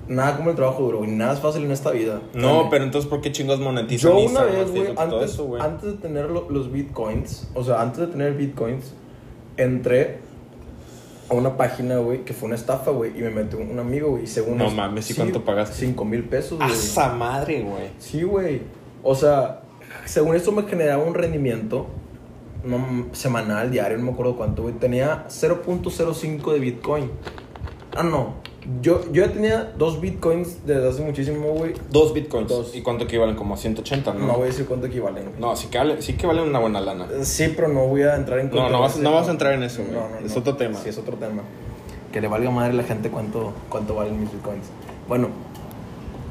nada 0.07 0.35
como 0.35 0.49
el 0.49 0.55
trabajo 0.55 0.83
duro, 0.83 0.97
güey. 0.99 1.11
Nada 1.11 1.33
es 1.33 1.39
fácil 1.39 1.63
en 1.63 1.71
esta 1.71 1.91
vida. 1.91 2.21
No, 2.33 2.67
pero 2.69 2.83
entonces, 2.83 3.09
¿por 3.09 3.21
qué 3.21 3.31
chingos 3.31 3.59
monetizan 3.59 4.11
Yo 4.11 4.19
una 4.19 4.43
vez, 4.43 4.69
güey, 4.71 4.93
antes, 4.97 5.31
eso, 5.31 5.45
güey? 5.45 5.61
antes 5.61 5.91
de 5.91 5.97
tener 5.97 6.29
lo- 6.29 6.49
los 6.49 6.71
bitcoins, 6.71 7.47
o 7.53 7.63
sea, 7.63 7.81
antes 7.81 7.99
de 8.01 8.07
tener 8.07 8.33
bitcoins, 8.33 8.93
entré 9.55 10.17
a 11.29 11.35
una 11.35 11.55
página, 11.55 11.97
güey, 11.99 12.25
que 12.25 12.33
fue 12.33 12.47
una 12.47 12.55
estafa, 12.55 12.91
güey, 12.91 13.17
y 13.17 13.21
me 13.21 13.29
metió 13.29 13.59
un 13.59 13.79
amigo, 13.79 14.09
güey, 14.09 14.23
y 14.25 14.27
según... 14.27 14.57
No 14.57 14.65
es- 14.67 14.73
mames, 14.73 15.09
¿y 15.09 15.13
cuánto 15.13 15.45
pagaste? 15.45 15.77
Cinco 15.85 16.03
mil 16.03 16.23
pesos, 16.25 16.57
güey. 16.57 16.69
¡Asa 16.69 17.13
madre, 17.13 17.61
güey! 17.61 17.87
Sí, 17.99 18.23
güey. 18.23 18.61
O 19.03 19.15
sea, 19.15 19.61
según 20.05 20.35
esto 20.35 20.51
me 20.51 20.63
generaba 20.63 21.03
un 21.03 21.13
rendimiento 21.13 21.87
no, 22.63 23.07
semanal, 23.13 23.71
diario, 23.71 23.97
no 23.97 24.05
me 24.05 24.11
acuerdo 24.11 24.35
cuánto, 24.37 24.61
güey. 24.63 24.73
Tenía 24.75 25.25
0.05 25.27 26.53
de 26.53 26.59
Bitcoin. 26.59 27.11
Ah, 27.95 28.03
no. 28.03 28.35
Yo, 28.81 29.01
yo 29.11 29.25
ya 29.25 29.33
tenía 29.33 29.73
dos 29.77 29.99
Bitcoins 29.99 30.65
desde 30.65 30.87
hace 30.87 31.01
muchísimo, 31.01 31.49
güey. 31.51 31.73
Dos 31.91 32.13
bitcoins. 32.13 32.47
Dos. 32.47 32.73
¿Y 32.73 32.81
cuánto 32.81 33.03
equivalen? 33.03 33.35
Como 33.35 33.57
180, 33.57 34.13
¿no? 34.13 34.25
No 34.25 34.33
voy 34.35 34.43
a 34.43 34.45
decir 34.45 34.65
cuánto 34.65 34.87
equivalen. 34.87 35.25
güey. 35.25 35.39
No, 35.39 35.53
sí 35.57 35.67
que, 35.67 35.77
vale, 35.77 36.01
sí 36.01 36.13
que 36.13 36.25
valen 36.25 36.45
una 36.47 36.59
buena 36.59 36.79
lana. 36.79 37.05
Eh, 37.11 37.25
Sí, 37.25 37.51
pero 37.53 37.67
no 37.67 37.87
voy 37.87 38.03
a 38.03 38.15
entrar 38.15 38.39
en 38.39 38.49
No, 38.49 38.69
no 38.69 38.79
vas- 38.79 38.97
no 38.97 39.11
vas 39.11 39.27
a 39.27 39.31
entrar 39.31 39.51
en 39.53 39.63
eso, 39.63 39.83
güey. 39.83 40.25
Es 40.25 40.37
otro 40.37 40.55
tema. 40.55 40.79
Sí, 40.81 40.87
es 40.87 40.97
otro 40.97 41.17
tema. 41.17 41.41
Que 42.13 42.21
le 42.21 42.29
valga 42.29 42.51
madre 42.51 42.71
a 42.71 42.75
la 42.75 42.83
gente 42.83 43.09
cuánto, 43.09 43.51
cuánto 43.67 43.95
valen 43.95 44.17
mis 44.21 44.31
bitcoins. 44.31 44.67
Bueno, 45.09 45.27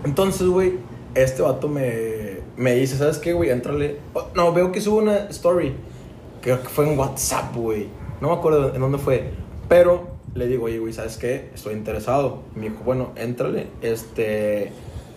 entonces, 0.05 0.47
güey, 0.47 0.79
este 1.15 1.43
vato 1.43 1.69
me, 1.69 2.39
me 2.57 2.75
dice, 2.75 2.97
¿sabes 2.97 3.19
qué, 3.19 3.33
güey? 3.33 3.51
Entrale. 3.51 3.97
Oh, 4.15 4.27
no, 4.35 4.53
veo 4.53 4.73
que 4.73 4.81
sube 4.81 5.03
una 5.03 5.17
story. 5.31 5.73
Creo 6.41 6.61
que 6.63 6.69
fue 6.69 6.91
en 6.91 6.99
WhatsApp, 6.99 7.55
güey. 7.57 7.87
No 8.21 8.29
me 8.29 8.35
acuerdo 8.35 8.75
en 8.75 8.81
dónde 8.81 8.99
fue. 8.99 9.31
Pero 9.69 10.09
le 10.35 10.47
digo, 10.47 10.65
oye, 10.65 10.79
güey, 10.79 10.93
¿sabes 10.93 11.17
qué? 11.17 11.51
Estoy 11.55 11.75
interesado. 11.75 12.43
Me 12.55 12.69
dijo, 12.71 12.83
bueno, 12.85 13.13
éntrale. 13.17 13.67
Este. 13.81 14.73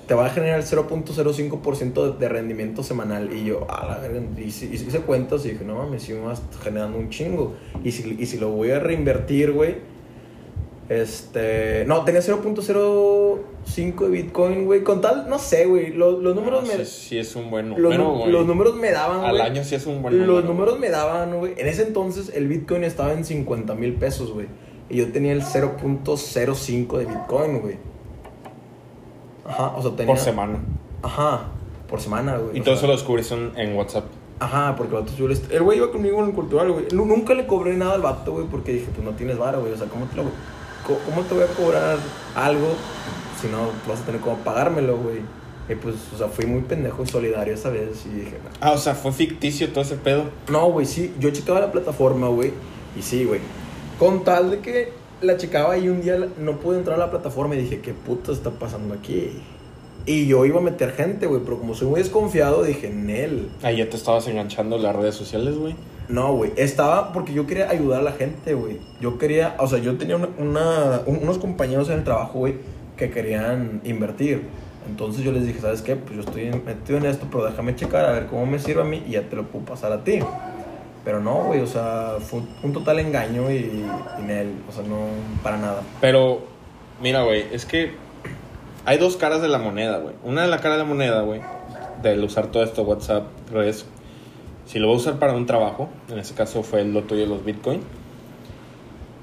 Te 0.08 0.14
va 0.14 0.28
a 0.28 0.30
generar 0.30 0.60
el 0.60 0.66
0.05% 0.66 2.18
de- 2.18 2.30
rendimiento 2.30 2.84
semanal. 2.84 3.34
Y 3.36 3.46
yo, 3.46 3.66
a 3.70 3.86
la 3.88 3.98
verga, 3.98 4.22
hice, 4.40 4.66
hice 4.68 5.00
cuentas 5.00 5.44
y 5.46 5.52
dije, 5.52 5.66
no 5.66 5.76
mames, 5.76 6.04
si 6.04 6.14
me 6.14 6.20
vas 6.20 6.42
generando 6.64 6.98
un 7.00 7.10
chingo. 7.10 7.56
Y 7.84 7.92
si, 7.92 8.16
y 8.20 8.26
si 8.28 8.38
lo 8.38 8.50
voy 8.52 8.70
a 8.72 8.80
reinvertir, 8.80 9.52
güey. 9.52 9.78
Este. 10.88 11.84
No, 11.88 12.04
tenía 12.06 12.22
0.05 12.22 14.00
de 14.04 14.10
Bitcoin, 14.10 14.66
güey. 14.66 14.84
Con 14.84 15.02
tal, 15.02 15.28
no 15.30 15.40
sé, 15.40 15.66
güey. 15.66 15.92
Los, 15.94 16.22
los 16.22 16.36
números 16.36 16.62
No, 16.64 16.68
me. 16.78 16.86
sí, 16.86 17.10
sí 17.10 17.18
es 17.18 17.36
un 17.36 17.50
buen 17.50 17.70
Los, 17.70 17.80
número, 17.80 18.04
nu- 18.04 18.18
güey. 18.20 18.32
los 18.32 18.46
números 18.46 18.76
me 18.76 18.92
daban, 18.92 19.26
Al 19.26 19.32
güey. 19.32 19.42
año 19.42 19.64
sí 19.64 19.76
es 19.76 19.86
un 19.88 20.02
buen 20.04 20.14
número. 20.16 20.34
Los 20.34 20.46
números 20.46 20.80
me 20.80 20.90
daban, 20.90 21.38
güey. 21.40 21.54
En 21.58 21.68
ese 21.68 21.84
entonces 21.84 22.32
el 22.36 22.48
Bitcoin 22.48 22.84
estaba 22.84 23.14
en 23.14 23.26
50 23.26 23.74
mil 23.76 23.94
pesos, 23.96 24.32
güey. 24.32 24.48
Y 24.90 24.98
yo 24.98 25.12
tenía 25.12 25.34
el 25.34 25.42
0.05 25.42 26.98
de 27.00 27.06
Bitcoin, 27.06 27.62
güey. 27.62 27.78
Ajá, 29.48 29.74
o 29.76 29.82
sea, 29.82 29.92
tenía. 29.92 30.14
Por 30.14 30.18
semana. 30.24 30.60
Ajá, 31.02 31.48
por 31.90 32.00
semana, 32.00 32.38
güey. 32.38 32.58
Y 32.58 32.62
todo 32.62 32.76
sea, 32.76 32.76
eso 32.76 32.88
lo 32.88 32.94
descubriste 32.94 33.36
en, 33.56 33.76
WhatsApp. 33.76 34.06
Ajá, 34.40 34.76
porque 34.76 34.96
el 34.96 35.02
vato 35.02 35.14
subió 35.14 35.36
el 35.50 35.64
güey 35.64 35.78
iba 35.78 35.92
conmigo 35.92 36.20
en 36.22 36.30
el 36.30 36.36
cultural, 36.36 36.72
güey. 36.72 36.86
Nu- 36.94 37.06
Nunca 37.06 37.34
le 37.34 37.48
cobré 37.48 37.76
nada 37.76 37.94
al 37.96 38.02
vato, 38.02 38.34
güey, 38.34 38.46
porque 38.48 38.74
dije, 38.74 38.88
pues 38.94 39.04
no 39.06 39.14
tienes 39.16 39.38
vara, 39.38 39.58
güey. 39.60 39.72
O 39.72 39.78
sea, 39.78 39.88
¿cómo 39.88 40.06
te, 40.06 40.18
lo, 40.18 40.24
¿cómo 40.86 41.22
te 41.28 41.34
voy 41.34 41.44
a 41.44 41.48
cobrar 41.48 41.98
algo 42.36 42.68
si 43.42 43.48
no 43.48 43.70
vas 43.88 44.02
a 44.02 44.06
tener 44.06 44.22
cómo 44.22 44.38
pagármelo, 44.38 44.98
güey? 44.98 45.20
Y 45.68 45.76
pues, 45.76 45.96
o 46.14 46.18
sea, 46.18 46.28
fui 46.28 46.46
muy 46.46 46.62
pendejo 46.62 47.02
y 47.04 47.08
solidario 47.08 47.54
esa 47.54 47.70
vez 47.70 48.06
y 48.06 48.20
dije, 48.20 48.38
Ah, 48.62 48.72
o 48.74 48.78
sea, 48.78 48.94
fue 48.94 49.12
ficticio 49.12 49.70
todo 49.70 49.82
ese 49.82 49.96
pedo. 49.96 50.26
no, 50.50 50.70
güey, 50.72 50.86
sí. 50.86 51.14
Yo 51.20 51.32
checaba 51.32 51.60
la 51.60 51.72
plataforma, 51.72 52.28
güey. 52.28 52.52
Y 52.98 53.02
sí, 53.02 53.26
güey. 53.26 53.40
Con 53.98 54.24
tal 54.24 54.52
de 54.52 54.60
que 54.60 54.94
la 55.22 55.38
checaba 55.38 55.76
y 55.78 55.90
un 55.90 56.02
día 56.02 56.18
no 56.40 56.60
pude 56.60 56.78
entrar 56.78 56.98
a 56.98 57.00
la 57.00 57.10
plataforma 57.10 57.56
y 57.56 57.60
dije, 57.62 57.80
¿qué 57.80 57.94
puta 57.94 58.32
está 58.32 58.52
pasando 58.52 58.94
aquí? 58.94 59.32
Y 60.06 60.28
yo 60.28 60.46
iba 60.46 60.60
a 60.60 60.64
meter 60.64 60.92
gente, 60.92 61.26
güey, 61.26 61.42
pero 61.44 61.58
como 61.58 61.74
soy 61.74 61.88
muy 61.88 62.00
desconfiado, 62.00 62.62
dije, 62.62 62.92
Nel. 62.92 63.50
Ahí 63.64 63.78
ya 63.78 63.90
te 63.90 63.96
estabas 63.98 64.28
enganchando 64.28 64.76
en 64.76 64.84
las 64.84 64.96
redes 64.96 65.16
sociales, 65.16 65.58
güey. 65.58 65.76
No, 66.08 66.34
güey, 66.36 66.52
estaba 66.56 67.12
porque 67.14 67.34
yo 67.34 67.48
quería 67.48 67.70
ayudar 67.70 68.02
a 68.02 68.04
la 68.04 68.12
gente, 68.12 68.54
güey. 68.54 68.80
Yo 69.02 69.18
quería, 69.18 69.56
o 69.60 69.68
sea, 69.68 69.80
yo 69.80 69.98
tenía 69.98 70.18
unos 70.18 71.38
compañeros 71.40 71.90
en 71.90 72.00
el 72.00 72.04
trabajo, 72.04 72.40
güey, 72.40 72.56
que 72.98 73.10
querían 73.10 73.82
invertir. 73.84 74.44
Entonces 74.88 75.24
yo 75.24 75.32
les 75.32 75.48
dije, 75.48 75.60
¿sabes 75.60 75.82
qué? 75.82 75.96
Pues 75.96 76.14
yo 76.16 76.22
estoy 76.22 76.52
metido 76.64 77.00
en 77.00 77.06
esto, 77.08 77.26
pero 77.32 77.46
déjame 77.46 77.76
checar 77.76 78.06
a 78.06 78.12
ver 78.12 78.28
cómo 78.28 78.46
me 78.46 78.60
sirve 78.60 78.82
a 78.82 78.86
mí 78.86 79.04
y 79.08 79.12
ya 79.14 79.24
te 79.24 79.36
lo 79.36 79.44
puedo 79.48 79.66
pasar 79.66 79.92
a 79.92 80.04
ti. 80.04 80.20
Pero 81.04 81.20
no, 81.20 81.46
güey, 81.46 81.60
o 81.62 81.68
sea, 81.68 82.14
fue 82.20 82.42
un- 82.64 82.74
total 82.74 83.00
engaño 83.00 83.50
y, 83.52 83.56
y 84.18 84.22
Nel, 84.24 84.54
o 84.70 84.72
sea, 84.72 84.84
no, 84.84 85.08
para 85.44 85.58
nada. 85.58 85.82
Pero, 86.02 86.40
mira, 87.02 87.24
güey, 87.24 87.46
es 87.52 87.66
que 87.66 87.94
hay 88.86 88.98
dos 89.00 89.18
caras 89.18 89.42
de 89.42 89.48
la 89.48 89.58
moneda, 89.58 89.98
güey. 89.98 90.14
Una 90.24 90.44
de 90.44 90.48
la 90.48 90.60
cara 90.60 90.76
de 90.76 90.82
la 90.84 90.88
moneda, 90.88 91.22
güey, 91.22 91.42
del 92.04 92.24
usar 92.24 92.48
todo 92.48 92.64
esto, 92.64 92.84
WhatsApp, 92.84 93.24
redes. 93.52 93.86
Si 94.66 94.80
lo 94.80 94.88
voy 94.88 94.96
a 94.96 95.00
usar 95.00 95.20
para 95.20 95.34
un 95.34 95.46
trabajo, 95.46 95.90
en 96.10 96.20
este 96.20 96.34
caso 96.34 96.64
fue 96.64 96.84
lo 96.84 97.04
tuyo 97.04 97.22
de 97.22 97.28
los 97.28 97.46
Bitcoin, 97.46 97.82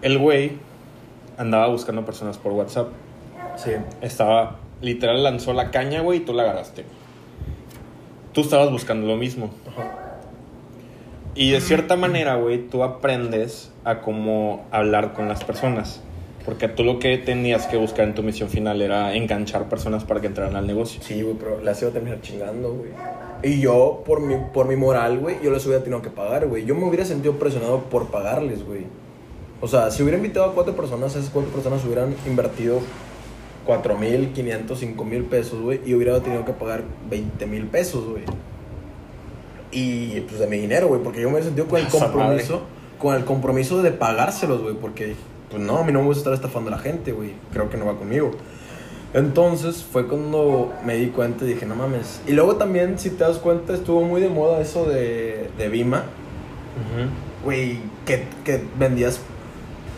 el 0.03 0.19
güey 0.19 0.53
andaba 1.37 1.69
buscando 1.69 2.05
personas 2.05 2.39
por 2.39 2.53
WhatsApp. 2.53 2.89
Sí. 3.57 3.73
Estaba, 4.01 4.59
literal, 4.81 5.23
lanzó 5.23 5.53
la 5.53 5.71
caña, 5.71 6.01
güey, 6.01 6.19
y 6.19 6.25
tú 6.25 6.33
la 6.33 6.45
agarraste. 6.45 6.85
Tú 8.33 8.43
estabas 8.43 8.71
buscando 8.71 9.07
lo 9.07 9.17
mismo. 9.17 9.51
Ajá. 9.69 10.19
Y 11.35 11.51
de 11.51 11.61
cierta 11.61 11.97
manera, 11.97 12.37
güey, 12.37 12.69
tú 12.69 12.83
aprendes 12.85 13.73
a 13.85 14.01
cómo 14.01 14.67
hablar 14.71 15.15
con 15.15 15.29
las 15.29 15.45
personas. 15.45 16.03
Porque 16.45 16.69
tú 16.69 16.83
lo 16.83 16.99
que 16.99 17.19
tenías 17.19 17.67
que 17.67 17.77
buscar 17.77 18.07
en 18.07 18.15
tu 18.15 18.23
misión 18.23 18.49
final 18.49 18.83
era 18.83 19.15
enganchar 19.15 19.69
personas 19.69 20.05
para 20.05 20.21
que 20.21 20.27
entraran 20.27 20.57
al 20.57 20.67
negocio. 20.67 21.01
Sí, 21.03 21.23
güey, 21.23 21.37
pero 21.39 21.61
las 21.61 21.81
iba 21.83 21.91
a 21.91 21.95
terminar 21.95 22.21
chingando, 22.21 22.75
güey. 22.75 22.91
Y 23.45 23.61
yo, 23.61 24.03
por 24.05 24.21
mi, 24.21 24.35
por 24.53 24.67
mi 24.67 24.77
moral, 24.77 25.19
güey, 25.19 25.37
yo 25.43 25.51
les 25.51 25.65
hubiera 25.67 25.83
tenido 25.83 26.03
que 26.03 26.11
pagar, 26.11 26.47
güey. 26.49 26.65
Yo 26.65 26.75
me 26.75 26.85
hubiera 26.85 27.05
sentido 27.05 27.35
presionado 27.39 27.85
por 27.85 28.09
pagarles, 28.09 28.65
güey. 28.65 28.87
O 29.61 29.69
sea, 29.69 29.91
si 29.93 30.03
hubiera 30.03 30.17
invitado 30.17 30.47
a 30.47 30.55
cuatro 30.55 30.75
personas, 30.75 31.15
esas 31.15 31.31
cuatro 31.31 31.53
personas 31.53 31.85
hubieran 31.85 32.15
invertido 32.27 32.81
cuatro 33.65 33.97
mil, 33.97 34.33
quinientos, 34.33 34.81
cinco 34.81 35.05
mil 35.05 35.25
pesos, 35.25 35.61
güey. 35.61 35.81
Y 35.85 35.95
hubiera 35.95 36.21
tenido 36.21 36.45
que 36.45 36.53
pagar 36.53 36.83
20 37.09 37.47
mil 37.47 37.67
pesos, 37.67 38.05
güey. 38.05 38.25
Y 39.71 40.21
pues 40.23 40.39
de 40.39 40.47
mi 40.47 40.59
dinero, 40.59 40.89
güey, 40.89 41.03
porque 41.03 41.21
yo 41.21 41.31
me 41.31 41.39
he 41.39 41.43
sentido 41.43 41.67
con 41.67 41.81
el 41.81 41.87
compromiso, 41.89 42.63
con 42.99 43.15
el 43.15 43.25
compromiso 43.25 43.83
de 43.83 43.91
pagárselos, 43.93 44.63
güey, 44.63 44.75
porque 44.75 45.15
pues 45.53 45.63
no, 45.63 45.79
a 45.79 45.85
mí 45.85 45.93
no 45.93 46.01
me 46.01 46.07
gusta 46.07 46.21
estar 46.21 46.33
estafando 46.35 46.69
a 46.69 46.77
la 46.77 46.79
gente, 46.79 47.13
güey. 47.13 47.35
Creo 47.53 47.71
que 47.71 47.77
no 47.77 47.87
va 47.87 47.95
conmigo. 47.97 48.33
Entonces 49.15 49.85
fue 49.85 50.09
cuando 50.09 50.73
me 50.85 50.97
di 50.97 51.09
cuenta 51.09 51.45
y 51.45 51.49
dije, 51.49 51.67
no 51.67 51.75
mames. 51.77 52.21
Y 52.27 52.33
luego 52.33 52.57
también, 52.57 52.99
si 52.99 53.11
te 53.11 53.23
das 53.25 53.37
cuenta, 53.39 53.75
estuvo 53.75 54.03
muy 54.03 54.21
de 54.23 54.31
moda 54.31 54.61
eso 54.61 54.87
de, 54.87 55.51
de 55.59 55.69
Bima. 55.69 56.05
Güey, 57.45 57.79
que, 58.07 58.25
que 58.45 58.65
vendías 58.79 59.21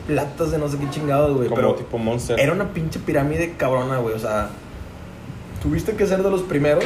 platas 0.09 0.51
de 0.51 0.59
no 0.59 0.69
sé 0.69 0.79
qué 0.79 0.91
chingados, 0.91 1.37
güey. 1.37 1.49
Como 1.49 1.57
Pero 1.57 1.75
tipo 1.77 1.99
Monster. 1.99 2.39
era 2.41 2.53
una 2.53 2.73
pinche 2.73 2.99
pirámide 2.99 3.55
cabrona, 3.57 3.99
güey. 3.99 4.15
O 4.15 4.19
sea, 4.19 4.49
tuviste 5.63 5.95
que 5.95 6.07
ser 6.07 6.23
de 6.23 6.31
los 6.31 6.43
primeros 6.43 6.85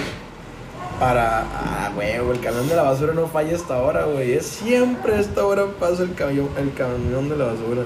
para. 1.00 1.40
Ah, 1.42 1.92
güey, 1.94 2.12
el 2.12 2.40
camión 2.40 2.68
de 2.68 2.76
la 2.76 2.82
basura 2.82 3.14
no 3.14 3.26
falla 3.26 3.56
hasta 3.56 3.76
ahora, 3.76 4.04
güey. 4.04 4.32
Es 4.32 4.46
siempre 4.46 5.14
a 5.14 5.20
esta 5.20 5.46
hora 5.46 5.64
pasa 5.80 6.02
el 6.02 6.14
camión, 6.14 6.48
el 6.58 6.74
camión 6.74 7.28
de 7.28 7.36
la 7.36 7.46
basura. 7.46 7.82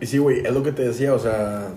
Y 0.00 0.06
sí, 0.06 0.18
güey, 0.18 0.40
es 0.44 0.52
lo 0.52 0.62
que 0.62 0.72
te 0.72 0.82
decía, 0.82 1.14
o 1.14 1.18
sea, 1.18 1.68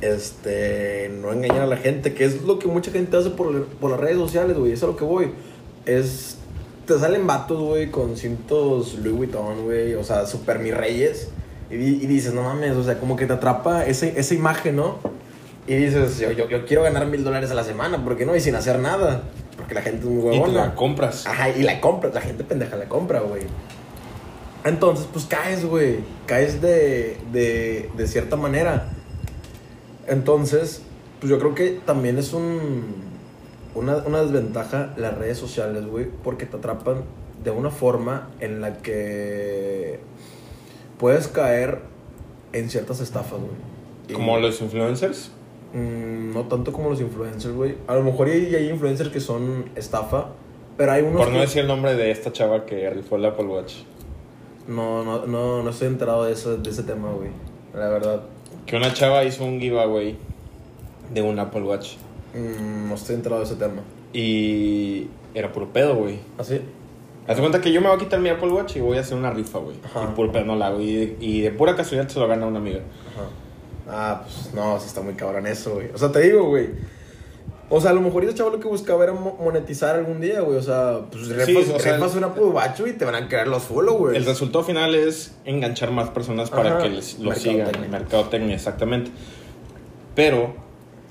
este, 0.00 1.10
no 1.20 1.32
engañar 1.32 1.62
a 1.62 1.66
la 1.66 1.76
gente, 1.76 2.12
que 2.12 2.24
es 2.24 2.42
lo 2.42 2.58
que 2.58 2.68
mucha 2.68 2.90
gente 2.90 3.16
hace 3.16 3.30
por, 3.30 3.66
por 3.66 3.90
las 3.90 4.00
redes 4.00 4.16
sociales, 4.16 4.56
güey, 4.58 4.72
eso 4.72 4.86
es 4.86 4.90
a 4.90 4.92
lo 4.92 4.96
que 4.96 5.04
voy. 5.04 5.32
Es, 5.86 6.38
te 6.86 6.98
salen 6.98 7.26
vatos, 7.26 7.60
güey, 7.60 7.90
con 7.90 8.16
cintos 8.16 8.94
Louis 8.94 9.16
Vuitton, 9.16 9.64
güey, 9.64 9.94
o 9.94 10.04
sea, 10.04 10.26
super 10.26 10.58
mis 10.58 10.76
reyes, 10.76 11.28
y, 11.70 11.76
y 11.76 12.06
dices, 12.06 12.34
no 12.34 12.42
mames, 12.42 12.76
o 12.76 12.82
sea, 12.84 12.98
como 12.98 13.16
que 13.16 13.26
te 13.26 13.32
atrapa 13.32 13.86
ese, 13.86 14.18
esa 14.18 14.34
imagen, 14.34 14.76
¿no? 14.76 14.98
Y 15.66 15.76
dices, 15.76 16.18
yo, 16.18 16.32
yo, 16.32 16.48
yo 16.48 16.66
quiero 16.66 16.82
ganar 16.82 17.06
mil 17.06 17.22
dólares 17.22 17.50
a 17.52 17.54
la 17.54 17.62
semana, 17.62 18.04
¿por 18.04 18.16
qué 18.16 18.26
no? 18.26 18.34
Y 18.34 18.40
sin 18.40 18.56
hacer 18.56 18.80
nada, 18.80 19.22
porque 19.56 19.74
la 19.74 19.82
gente 19.82 20.00
es 20.00 20.04
muy 20.04 20.18
y 20.18 20.30
te 20.32 20.40
huevona. 20.40 20.66
la 20.66 20.74
compras. 20.74 21.26
Ajá, 21.26 21.50
y 21.50 21.62
la 21.62 21.80
compras, 21.80 22.12
la 22.12 22.20
gente 22.20 22.42
pendeja 22.42 22.76
la 22.76 22.88
compra, 22.88 23.20
güey. 23.20 23.42
Entonces, 24.64 25.08
pues 25.12 25.24
caes, 25.26 25.64
güey. 25.64 25.96
Caes 26.26 26.60
de, 26.62 27.16
de, 27.32 27.90
de 27.96 28.06
cierta 28.06 28.36
manera. 28.36 28.88
Entonces, 30.06 30.82
pues 31.20 31.30
yo 31.30 31.38
creo 31.38 31.54
que 31.54 31.80
también 31.84 32.18
es 32.18 32.32
un, 32.32 32.94
una, 33.74 33.96
una 33.98 34.22
desventaja 34.22 34.92
las 34.96 35.16
redes 35.16 35.38
sociales, 35.38 35.86
güey, 35.86 36.06
porque 36.24 36.46
te 36.46 36.56
atrapan 36.56 37.02
de 37.42 37.50
una 37.50 37.70
forma 37.70 38.30
en 38.40 38.60
la 38.60 38.78
que 38.78 40.00
puedes 40.98 41.28
caer 41.28 41.80
en 42.52 42.70
ciertas 42.70 43.00
estafas, 43.00 43.38
güey. 43.40 44.12
Como 44.14 44.38
los 44.38 44.60
influencers. 44.60 45.30
Mm, 45.72 46.34
no 46.34 46.42
tanto 46.48 46.72
como 46.72 46.90
los 46.90 47.00
influencers, 47.00 47.54
güey. 47.54 47.76
A 47.86 47.94
lo 47.94 48.02
mejor 48.02 48.28
hay, 48.28 48.54
hay 48.54 48.68
influencers 48.68 49.10
que 49.10 49.20
son 49.20 49.70
estafa, 49.74 50.28
pero 50.76 50.92
hay 50.92 51.02
unos 51.02 51.16
Por 51.22 51.28
no 51.28 51.34
que- 51.34 51.40
decir 51.40 51.62
el 51.62 51.68
nombre 51.68 51.94
de 51.94 52.10
esta 52.10 52.32
chava 52.32 52.66
que 52.66 52.90
rifó 52.90 53.16
el 53.16 53.24
Apple 53.24 53.46
Watch. 53.46 53.74
No, 54.68 55.04
no, 55.04 55.26
no, 55.26 55.62
no 55.62 55.70
estoy 55.70 55.88
enterado 55.88 56.24
de 56.24 56.32
ese, 56.32 56.56
de 56.56 56.70
ese 56.70 56.82
tema, 56.82 57.10
güey. 57.10 57.30
La 57.74 57.88
verdad. 57.88 58.22
Que 58.66 58.76
una 58.76 58.92
chava 58.92 59.24
hizo 59.24 59.44
un 59.44 59.60
giveaway 59.60 60.16
de 61.12 61.22
un 61.22 61.38
Apple 61.38 61.62
Watch. 61.62 61.96
Mm, 62.34 62.88
no 62.88 62.94
estoy 62.94 63.16
entrado 63.16 63.42
a 63.42 63.44
ese 63.44 63.56
tema. 63.56 63.82
Y 64.12 65.08
era 65.34 65.52
puro 65.52 65.72
pedo, 65.72 65.94
güey. 65.96 66.18
¿Así? 66.38 66.60
Haz 67.26 67.36
de 67.36 67.40
cuenta 67.40 67.60
que 67.60 67.72
yo 67.72 67.80
me 67.80 67.88
voy 67.88 67.96
a 67.96 68.00
quitar 68.00 68.20
mi 68.20 68.28
Apple 68.28 68.50
Watch 68.50 68.76
y 68.76 68.80
voy 68.80 68.98
a 68.98 69.00
hacer 69.00 69.16
una 69.16 69.30
rifa, 69.30 69.58
güey. 69.58 69.76
Y 69.76 70.14
puro 70.14 70.32
pedo 70.32 70.44
no 70.44 70.56
la 70.56 70.68
hago. 70.68 70.80
Y 70.80 70.94
de, 70.94 71.16
y 71.20 71.40
de 71.40 71.50
pura 71.50 71.76
casualidad 71.76 72.08
se 72.08 72.18
lo 72.18 72.26
gana 72.26 72.46
una 72.46 72.58
amiga. 72.58 72.80
Ajá. 73.14 73.28
Ah, 73.88 74.22
pues 74.24 74.54
no, 74.54 74.78
sí 74.78 74.86
está 74.86 75.00
muy 75.00 75.14
cabrón 75.14 75.46
eso, 75.46 75.74
güey. 75.74 75.90
O 75.94 75.98
sea, 75.98 76.10
te 76.10 76.20
digo, 76.20 76.44
güey. 76.48 76.70
O 77.70 77.80
sea, 77.80 77.90
a 77.90 77.94
lo 77.94 78.00
mejor 78.02 78.24
ese 78.24 78.34
chavo 78.34 78.50
lo 78.50 78.60
que 78.60 78.68
buscaba 78.68 79.02
era 79.04 79.12
mo- 79.14 79.38
monetizar 79.42 79.94
algún 79.96 80.20
día, 80.20 80.40
güey. 80.42 80.58
O 80.58 80.62
sea, 80.62 81.00
pues 81.10 81.26
Sí, 81.26 81.32
refas, 81.32 81.68
o 81.74 81.78
sea, 81.78 81.92
refas 81.94 82.14
una 82.16 82.26
bacho 82.26 82.86
y 82.86 82.92
te 82.92 83.04
van 83.06 83.14
a 83.14 83.28
crear 83.28 83.48
los 83.48 83.62
followers. 83.62 84.16
El 84.16 84.26
resultado 84.26 84.62
final 84.64 84.94
es 84.94 85.34
enganchar 85.46 85.90
más 85.90 86.10
personas 86.10 86.50
para 86.50 86.70
Ajá. 86.74 86.82
que 86.82 86.90
les, 86.90 87.18
lo 87.18 87.34
sigan. 87.34 87.56
Mercadotecnia. 87.58 87.88
Mercadotecnia, 87.98 88.54
exactamente. 88.56 89.10
Pero 90.14 90.54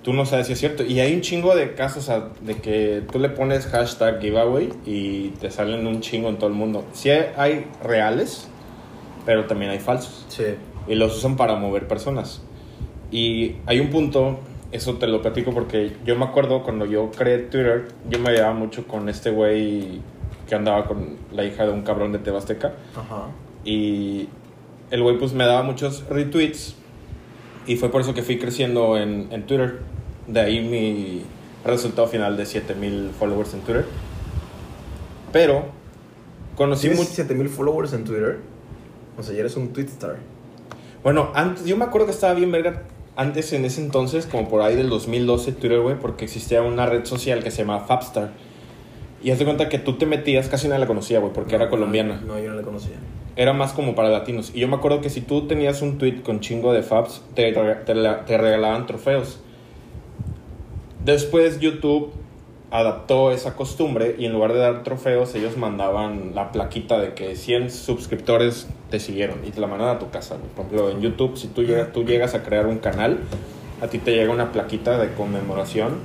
tú 0.04 0.14
no 0.14 0.26
sabes 0.26 0.48
si 0.48 0.54
es 0.54 0.60
cierto. 0.60 0.84
Y 0.84 1.00
hay 1.00 1.14
un 1.16 1.22
chingo 1.22 1.56
de 1.56 1.74
casos 1.74 2.06
sea, 2.06 2.30
de 2.42 2.56
que 2.58 3.04
tú 3.12 3.20
le 3.20 3.30
pones 3.30 3.66
hashtag 3.68 4.20
giveaway 4.22 4.70
y 4.86 5.30
te 5.40 5.50
salen 5.50 5.88
un 5.88 6.02
chingo 6.02 6.30
en 6.30 6.38
todo 6.38 6.50
el 6.50 6.56
mundo. 6.56 6.86
Sí 6.94 7.10
hay 7.10 7.68
reales, 7.84 8.48
pero 9.26 9.46
también 9.46 9.72
hay 9.72 9.80
falsos. 9.80 10.26
Sí. 10.30 10.44
Y 10.88 10.96
los 10.96 11.16
usan 11.18 11.36
para 11.38 11.56
mover 11.56 11.88
personas. 11.88 12.42
Y 13.12 13.56
hay 13.66 13.80
un 13.80 13.90
punto, 13.90 14.40
eso 14.72 14.96
te 14.96 15.08
lo 15.08 15.22
platico 15.22 15.52
porque 15.52 15.96
yo 16.06 16.16
me 16.16 16.26
acuerdo 16.26 16.64
cuando 16.64 16.86
yo 16.86 17.12
creé 17.12 17.40
Twitter, 17.40 17.88
yo 18.10 18.20
me 18.20 18.32
llevaba 18.32 18.54
mucho 18.54 18.88
con 18.88 19.10
este 19.10 19.30
güey 19.30 20.02
que 20.48 20.56
andaba 20.56 20.86
con 20.86 21.18
la 21.32 21.44
hija 21.44 21.66
de 21.66 21.72
un 21.72 21.82
cabrón 21.82 22.12
de 22.12 22.20
Tebasteca. 22.20 22.74
Ajá. 22.96 23.28
Y 23.66 24.30
el 24.90 25.04
güey 25.04 25.18
pues 25.18 25.34
me 25.34 25.46
daba 25.46 25.64
muchos 25.64 26.08
retweets. 26.10 26.76
Y 27.68 27.76
fue 27.76 27.90
por 27.90 28.02
eso 28.02 28.14
que 28.14 28.24
fui 28.24 28.40
creciendo 28.40 28.98
en, 28.98 29.28
en 29.32 29.46
Twitter. 29.46 29.80
De 30.28 30.40
ahí 30.40 30.62
mi 30.62 31.24
resultado 31.64 32.08
final 32.08 32.38
de 32.38 32.46
7000 32.46 33.12
followers 33.18 33.54
en 33.54 33.62
Twitter. 33.62 33.86
Pero 35.32 35.66
conocí 36.56 36.84
¿Tienes 36.84 37.00
mucho... 37.00 37.12
7000 37.12 37.50
followers 37.50 37.94
en 37.94 38.04
Twitter? 38.04 38.40
O 39.18 39.24
sea, 39.24 39.34
ya 39.34 39.42
eres 39.42 39.56
un 39.58 39.74
tweet 39.74 39.86
star. 39.86 40.18
Bueno, 41.04 41.32
antes, 41.34 41.66
yo 41.66 41.78
me 41.78 41.86
acuerdo 41.86 42.08
que 42.08 42.14
estaba 42.14 42.34
bien 42.34 42.52
verga 42.52 42.84
antes 43.22 43.54
en 43.54 43.66
ese 43.66 43.82
entonces, 43.82 44.26
como 44.26 44.50
por 44.50 44.62
ahí 44.62 44.76
del 44.76 44.90
2012, 44.90 45.54
Twitter, 45.54 45.80
güey, 45.80 45.96
porque 45.98 46.26
existía 46.26 46.62
una 46.62 46.86
red 46.86 47.06
social 47.06 47.44
que 47.44 47.52
se 47.52 47.60
llamaba 47.60 47.86
Fapstar. 47.86 48.32
Y 49.24 49.30
haz 49.32 49.40
de 49.40 49.46
cuenta 49.46 49.70
que 49.70 49.78
tú 49.78 49.98
te 49.98 50.06
metías, 50.06 50.50
casi 50.50 50.68
nadie 50.68 50.82
la 50.82 50.88
conocía, 50.88 51.20
güey, 51.20 51.32
porque 51.32 51.56
era 51.56 51.70
colombiana. 51.70 52.22
No, 52.26 52.40
yo 52.40 52.50
no 52.50 52.56
la 52.56 52.64
conocía. 52.64 52.96
Era 53.36 53.54
más 53.54 53.74
como 53.74 53.96
para 53.96 54.10
latinos. 54.10 54.52
Y 54.54 54.60
yo 54.60 54.68
me 54.68 54.76
acuerdo 54.76 55.02
que 55.02 55.10
si 55.10 55.22
tú 55.22 55.48
tenías 55.48 55.82
un 55.82 55.98
tweet 55.98 56.22
con 56.24 56.40
chingo 56.40 56.74
de 56.74 56.84
Fabs, 56.84 57.22
te, 57.36 57.52
te 57.54 58.38
regalaban 58.38 58.88
trofeos. 58.88 59.40
Después 61.06 61.60
YouTube 61.60 62.12
adaptó 62.72 63.32
esa 63.32 63.56
costumbre 63.56 64.16
y 64.18 64.26
en 64.26 64.32
lugar 64.32 64.54
de 64.54 64.60
dar 64.60 64.84
trofeos, 64.84 65.36
ellos 65.36 65.58
mandaban 65.58 66.32
la 66.34 66.54
plaquita 66.54 67.00
de 67.00 67.14
que 67.14 67.36
100 67.36 67.70
suscriptores 67.70 68.68
te 68.90 69.00
siguieron 69.00 69.40
y 69.46 69.52
te 69.52 69.60
la 69.60 69.68
mandaban 69.68 69.98
a 69.98 70.00
tu 70.00 70.10
casa. 70.10 70.38
Por 70.56 70.66
ejemplo, 70.66 70.90
en 70.90 71.02
YouTube, 71.02 71.38
si 71.38 71.48
tú 71.48 71.64
llegas, 71.64 71.92
tú 71.92 72.06
llegas 72.06 72.34
a 72.34 72.44
crear 72.44 72.68
un 72.68 72.78
canal, 72.78 73.20
a 73.82 73.88
ti 73.88 73.98
te 73.98 74.12
llega 74.16 74.32
una 74.32 74.54
plaquita 74.54 74.98
de 74.98 75.14
conmemoración 75.14 75.96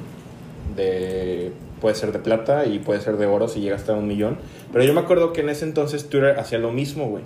de 0.74 1.52
puede 1.81 1.94
ser 1.94 2.11
de 2.11 2.18
plata 2.18 2.66
y 2.66 2.81
puede 2.81 3.00
ser 3.00 3.16
de 3.16 3.26
oro 3.26 3.46
si 3.48 3.61
llega 3.61 3.76
hasta 3.76 3.92
un 3.92 4.09
millón. 4.09 4.38
Pero 4.72 4.85
yo 4.85 4.92
me 4.92 5.00
acuerdo 5.00 5.33
que 5.33 5.42
en 5.42 5.50
ese 5.50 5.64
entonces 5.64 6.09
Twitter 6.09 6.37
hacía 6.38 6.59
lo 6.59 6.72
mismo, 6.72 7.09
güey. 7.09 7.22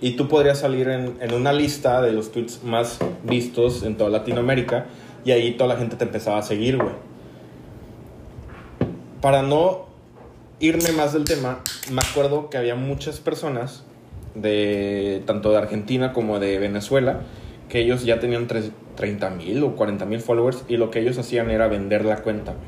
Y 0.00 0.12
tú 0.12 0.28
podrías 0.28 0.60
salir 0.60 0.88
en, 0.88 1.16
en 1.20 1.34
una 1.34 1.52
lista 1.52 2.00
de 2.00 2.12
los 2.12 2.32
tweets 2.32 2.62
más 2.64 2.98
vistos 3.22 3.82
en 3.82 3.96
toda 3.96 4.08
Latinoamérica 4.08 4.86
y 5.24 5.32
ahí 5.32 5.52
toda 5.52 5.74
la 5.74 5.76
gente 5.78 5.96
te 5.96 6.04
empezaba 6.04 6.38
a 6.38 6.42
seguir, 6.42 6.78
güey. 6.78 7.13
Para 9.24 9.40
no 9.40 9.86
irme 10.60 10.92
más 10.92 11.14
del 11.14 11.24
tema, 11.24 11.60
me 11.90 12.02
acuerdo 12.02 12.50
que 12.50 12.58
había 12.58 12.74
muchas 12.74 13.20
personas 13.20 13.82
de 14.34 15.22
tanto 15.24 15.50
de 15.50 15.56
Argentina 15.56 16.12
como 16.12 16.38
de 16.40 16.58
Venezuela 16.58 17.20
que 17.70 17.80
ellos 17.80 18.04
ya 18.04 18.20
tenían 18.20 18.46
tres- 18.48 18.70
30 18.96 19.30
mil 19.30 19.64
o 19.64 19.76
40 19.76 20.04
mil 20.04 20.20
followers 20.20 20.64
y 20.68 20.76
lo 20.76 20.90
que 20.90 21.00
ellos 21.00 21.16
hacían 21.16 21.50
era 21.50 21.68
vender 21.68 22.04
la 22.04 22.18
cuenta, 22.18 22.52
güey. 22.52 22.66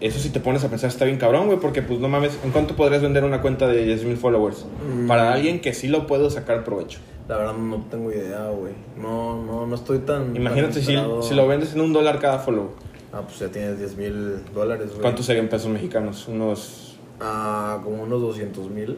Eso 0.00 0.18
si 0.18 0.30
te 0.30 0.40
pones 0.40 0.64
a 0.64 0.68
pensar 0.68 0.90
está 0.90 1.04
bien 1.04 1.18
cabrón, 1.18 1.46
güey, 1.46 1.60
porque 1.60 1.80
pues 1.80 2.00
no 2.00 2.08
mames, 2.08 2.36
¿en 2.42 2.50
cuánto 2.50 2.74
podrías 2.74 3.00
vender 3.00 3.22
una 3.22 3.42
cuenta 3.42 3.68
de 3.68 3.84
10 3.84 4.02
mil 4.06 4.16
followers? 4.16 4.66
Mm. 4.92 5.06
Para 5.06 5.34
alguien 5.34 5.60
que 5.60 5.72
sí 5.72 5.86
lo 5.86 6.08
puedo 6.08 6.30
sacar 6.30 6.64
provecho. 6.64 6.98
La 7.28 7.36
verdad 7.36 7.54
no 7.54 7.76
tengo 7.88 8.10
idea, 8.10 8.48
güey. 8.48 8.72
No, 9.00 9.40
no, 9.40 9.68
no 9.68 9.74
estoy 9.76 10.00
tan... 10.00 10.34
Imagínate 10.34 10.80
tan 10.80 10.82
si, 11.22 11.28
si 11.28 11.34
lo 11.36 11.46
vendes 11.46 11.74
en 11.74 11.80
un 11.82 11.92
dólar 11.92 12.18
cada 12.18 12.40
follow. 12.40 12.70
Ah, 13.12 13.22
pues 13.26 13.38
ya 13.40 13.48
tienes 13.48 13.78
10 13.78 13.96
mil 13.96 14.36
dólares, 14.54 14.88
güey. 14.90 15.00
¿Cuántos 15.02 15.26
serían 15.26 15.48
pesos 15.48 15.68
mexicanos? 15.70 16.26
Unos... 16.28 16.98
Ah, 17.20 17.80
como 17.84 18.02
unos 18.04 18.20
200 18.22 18.70
mil. 18.70 18.96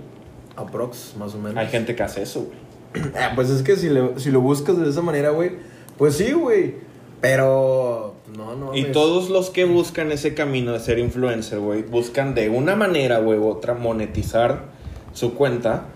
Aprox, 0.57 1.15
más 1.19 1.35
o 1.35 1.39
menos. 1.39 1.57
Hay 1.59 1.67
gente 1.69 1.95
que 1.97 2.03
hace 2.03 2.23
eso, 2.23 2.47
güey. 2.47 3.05
Ah, 3.17 3.33
pues 3.35 3.51
es 3.51 3.63
que 3.63 3.75
si, 3.77 3.89
le- 3.91 4.19
si 4.21 4.31
lo 4.31 4.41
buscas 4.41 4.79
de 4.79 4.89
esa 4.89 5.03
manera, 5.03 5.31
güey, 5.31 5.53
pues 5.99 6.15
sí, 6.17 6.31
güey. 6.33 6.77
Pero, 7.21 8.15
no, 8.37 8.55
no. 8.55 8.75
Y 8.77 8.85
todos 8.93 9.31
los 9.31 9.51
que 9.51 9.65
buscan 9.65 10.13
ese 10.13 10.35
camino 10.35 10.73
de 10.73 10.79
ser 10.81 10.99
influencer, 11.01 11.59
güey, 11.59 11.83
buscan 11.83 12.35
de 12.35 12.51
una 12.51 12.77
manera, 12.77 13.19
güey, 13.19 13.39
u 13.39 13.49
otra 13.49 13.75
monetizar 13.75 14.67
su 15.13 15.35
cuenta 15.35 15.87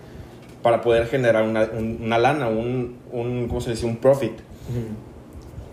para 0.61 0.81
poder 0.81 1.05
generar 1.07 1.43
una, 1.47 1.69
un- 1.71 1.99
una 2.03 2.17
lana, 2.17 2.49
un, 2.49 2.97
un, 3.13 3.47
¿cómo 3.47 3.61
se 3.61 3.69
dice? 3.71 3.85
Un 3.85 3.97
profit. 3.97 4.33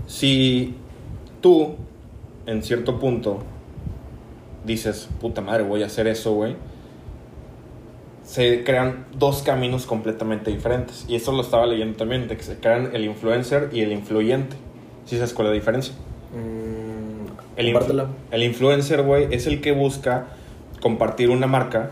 Si 0.06 0.74
tú, 1.40 1.74
en 2.46 2.62
cierto 2.62 2.98
punto, 2.98 3.40
dices, 4.64 5.08
puta 5.20 5.40
madre, 5.40 5.62
voy 5.62 5.82
a 5.82 5.86
hacer 5.86 6.06
eso, 6.06 6.32
güey, 6.32 6.56
se 8.24 8.64
crean 8.64 9.06
dos 9.16 9.42
caminos 9.42 9.86
completamente 9.86 10.50
diferentes. 10.50 11.04
Y 11.08 11.14
eso 11.16 11.32
lo 11.32 11.42
estaba 11.42 11.66
leyendo 11.66 11.96
también, 11.96 12.26
de 12.28 12.36
que 12.36 12.42
se 12.42 12.56
crean 12.56 12.90
el 12.94 13.04
influencer 13.04 13.70
y 13.72 13.80
el 13.82 13.92
influyente. 13.92 14.56
¿Sí 15.04 15.16
sabes 15.16 15.32
cuál 15.32 15.46
es 15.48 15.50
la 15.52 15.54
diferencia? 15.54 15.94
Mm, 16.32 17.56
El, 17.56 17.66
influ- 17.68 18.08
el 18.32 18.42
influencer, 18.42 19.02
güey, 19.02 19.28
es 19.32 19.46
el 19.46 19.60
que 19.60 19.72
busca 19.72 20.26
compartir 20.80 21.30
una 21.30 21.46
marca, 21.46 21.90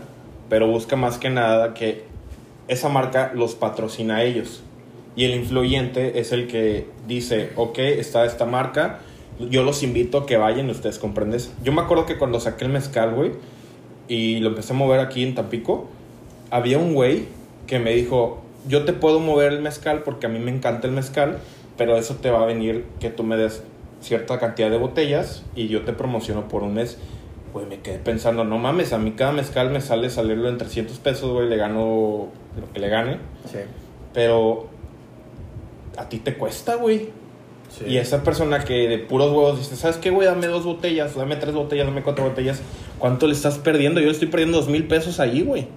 pero 0.49 0.67
busca 0.67 0.95
más 0.97 1.17
que 1.17 1.29
nada 1.29 1.73
que 1.73 2.03
esa 2.67 2.89
marca 2.89 3.31
los 3.33 3.55
patrocina 3.55 4.17
a 4.17 4.23
ellos. 4.23 4.61
Y 5.15 5.23
el 5.23 5.33
influyente 5.35 6.19
es 6.19 6.33
el 6.33 6.47
que 6.47 6.87
dice, 7.07 7.51
ok, 7.55 7.79
está 7.79 8.25
esta 8.25 8.45
marca, 8.45 8.99
yo 9.39 9.63
los 9.63 9.83
invito 9.83 10.19
a 10.19 10.25
que 10.25 10.37
vayan 10.37 10.69
ustedes 10.69 10.99
compren 10.99 11.33
eso. 11.33 11.51
Yo 11.63 11.71
me 11.71 11.81
acuerdo 11.81 12.05
que 12.05 12.17
cuando 12.17 12.39
saqué 12.39 12.65
el 12.65 12.71
mezcal, 12.71 13.13
güey, 13.13 13.31
y 14.07 14.39
lo 14.39 14.49
empecé 14.49 14.73
a 14.73 14.75
mover 14.75 14.99
aquí 14.99 15.23
en 15.23 15.35
Tampico, 15.35 15.87
había 16.51 16.77
un 16.77 16.93
güey 16.93 17.25
que 17.67 17.79
me 17.79 17.91
dijo, 17.93 18.41
yo 18.67 18.85
te 18.85 18.93
puedo 18.93 19.19
mover 19.19 19.51
el 19.53 19.61
mezcal 19.61 20.03
porque 20.03 20.27
a 20.27 20.29
mí 20.29 20.39
me 20.39 20.51
encanta 20.51 20.87
el 20.87 20.93
mezcal, 20.93 21.39
pero 21.77 21.97
eso 21.97 22.15
te 22.15 22.29
va 22.29 22.43
a 22.43 22.45
venir 22.45 22.85
que 22.99 23.09
tú 23.09 23.23
me 23.23 23.35
des 23.35 23.63
cierta 24.01 24.37
cantidad 24.39 24.69
de 24.69 24.77
botellas 24.77 25.43
y 25.55 25.67
yo 25.67 25.81
te 25.83 25.91
promociono 25.93 26.47
por 26.47 26.63
un 26.63 26.75
mes. 26.75 26.97
Güey, 27.53 27.65
me 27.65 27.79
quedé 27.79 27.97
pensando, 27.97 28.43
no 28.43 28.57
mames, 28.57 28.93
a 28.93 28.97
mí 28.97 29.11
cada 29.11 29.31
mezcal 29.31 29.69
me 29.71 29.81
sale 29.81 30.09
salirlo 30.09 30.49
en 30.49 30.57
300 30.57 30.97
pesos, 30.99 31.31
güey, 31.31 31.49
le 31.49 31.57
gano 31.57 32.27
lo 32.59 32.73
que 32.73 32.79
le 32.79 32.89
gane, 32.89 33.17
Sí. 33.51 33.59
pero 34.13 34.67
a 35.97 36.07
ti 36.09 36.19
te 36.19 36.35
cuesta, 36.35 36.75
güey. 36.75 37.09
Sí. 37.77 37.85
Y 37.87 37.97
esa 37.97 38.23
persona 38.23 38.63
que 38.63 38.87
de 38.87 38.97
puros 38.97 39.31
huevos 39.31 39.59
dice, 39.59 39.75
¿sabes 39.75 39.97
qué, 39.97 40.09
güey? 40.09 40.27
Dame 40.27 40.47
dos 40.47 40.63
botellas, 40.63 41.15
dame 41.15 41.35
tres 41.35 41.53
botellas, 41.53 41.85
dame 41.85 42.03
cuatro 42.03 42.25
botellas. 42.25 42.61
¿Cuánto 42.99 43.27
le 43.27 43.33
estás 43.33 43.57
perdiendo? 43.57 43.99
Yo 43.99 44.07
le 44.07 44.13
estoy 44.13 44.27
perdiendo 44.27 44.57
dos 44.57 44.69
mil 44.69 44.87
pesos 44.87 45.19
ahí, 45.19 45.41
güey. 45.41 45.67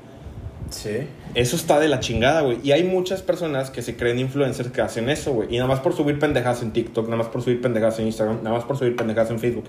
Sí. 0.70 1.06
Eso 1.34 1.56
está 1.56 1.78
de 1.78 1.88
la 1.88 2.00
chingada, 2.00 2.42
güey. 2.42 2.58
Y 2.62 2.72
hay 2.72 2.84
muchas 2.84 3.22
personas 3.22 3.70
que 3.70 3.82
se 3.82 3.96
creen 3.96 4.18
influencers 4.18 4.70
que 4.70 4.80
hacen 4.80 5.08
eso, 5.08 5.32
güey. 5.32 5.54
Y 5.54 5.56
nada 5.56 5.68
más 5.68 5.80
por 5.80 5.94
subir 5.94 6.18
pendejadas 6.18 6.62
en 6.62 6.72
TikTok, 6.72 7.04
nada 7.06 7.16
más 7.16 7.28
por 7.28 7.42
subir 7.42 7.60
pendejadas 7.60 7.98
en 7.98 8.06
Instagram, 8.06 8.38
nada 8.42 8.56
más 8.56 8.64
por 8.64 8.76
subir 8.76 8.96
pendejadas 8.96 9.30
en 9.30 9.38
Facebook. 9.38 9.64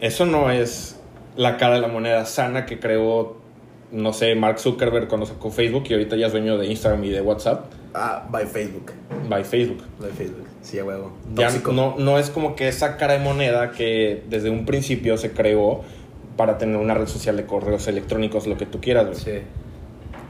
Eso 0.00 0.26
no 0.26 0.50
es 0.50 1.00
la 1.36 1.56
cara 1.56 1.74
de 1.74 1.80
la 1.80 1.88
moneda 1.88 2.24
sana 2.26 2.66
que 2.66 2.78
creó, 2.78 3.38
no 3.92 4.12
sé, 4.12 4.34
Mark 4.34 4.58
Zuckerberg 4.58 5.08
cuando 5.08 5.26
sacó 5.26 5.50
Facebook 5.50 5.84
y 5.88 5.92
ahorita 5.94 6.16
ya 6.16 6.26
es 6.26 6.32
dueño 6.32 6.58
de 6.58 6.66
Instagram 6.66 7.04
y 7.04 7.10
de 7.10 7.20
WhatsApp. 7.20 7.66
Ah, 7.94 8.26
by 8.30 8.46
Facebook. 8.46 8.92
By 9.28 9.44
Facebook. 9.44 9.82
By 10.00 10.10
Facebook. 10.10 10.46
Sí, 10.62 10.78
a 10.78 10.84
huevo. 10.84 11.12
Ya 11.34 11.50
no, 11.72 11.94
no 11.98 12.18
es 12.18 12.30
como 12.30 12.56
que 12.56 12.68
esa 12.68 12.96
cara 12.96 13.14
de 13.14 13.20
moneda 13.20 13.70
que 13.70 14.24
desde 14.28 14.50
un 14.50 14.66
principio 14.66 15.16
se 15.16 15.30
creó 15.32 15.82
para 16.36 16.58
tener 16.58 16.76
una 16.76 16.94
red 16.94 17.06
social 17.06 17.36
de 17.36 17.46
correos 17.46 17.86
electrónicos, 17.88 18.46
lo 18.46 18.56
que 18.56 18.66
tú 18.66 18.80
quieras, 18.80 19.06
güey. 19.06 19.18
Sí. 19.18 19.42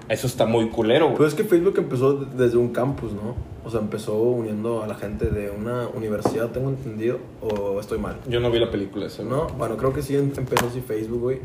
Eso 0.08 0.28
está 0.28 0.46
muy 0.46 0.68
culero, 0.68 1.06
güey. 1.06 1.16
Pues 1.16 1.28
es 1.30 1.34
que 1.34 1.42
Facebook 1.44 1.74
empezó 1.78 2.14
desde 2.14 2.56
un 2.56 2.68
campus, 2.68 3.12
¿no? 3.12 3.34
O 3.64 3.70
sea, 3.70 3.80
empezó 3.80 4.16
uniendo 4.16 4.84
a 4.84 4.86
la 4.86 4.94
gente 4.94 5.26
de 5.30 5.50
una 5.50 5.88
universidad, 5.88 6.50
tengo 6.50 6.68
entendido, 6.68 7.18
o 7.40 7.80
estoy 7.80 7.98
mal. 7.98 8.16
Yo 8.28 8.38
no 8.38 8.50
vi 8.52 8.60
la 8.60 8.70
película 8.70 9.06
esa. 9.06 9.24
¿No? 9.24 9.48
Bueno, 9.58 9.76
creo 9.76 9.92
que 9.92 10.02
sí 10.02 10.14
em- 10.14 10.30
empezó 10.36 10.66
así 10.68 10.80
Facebook, 10.80 11.20
güey. 11.20 11.40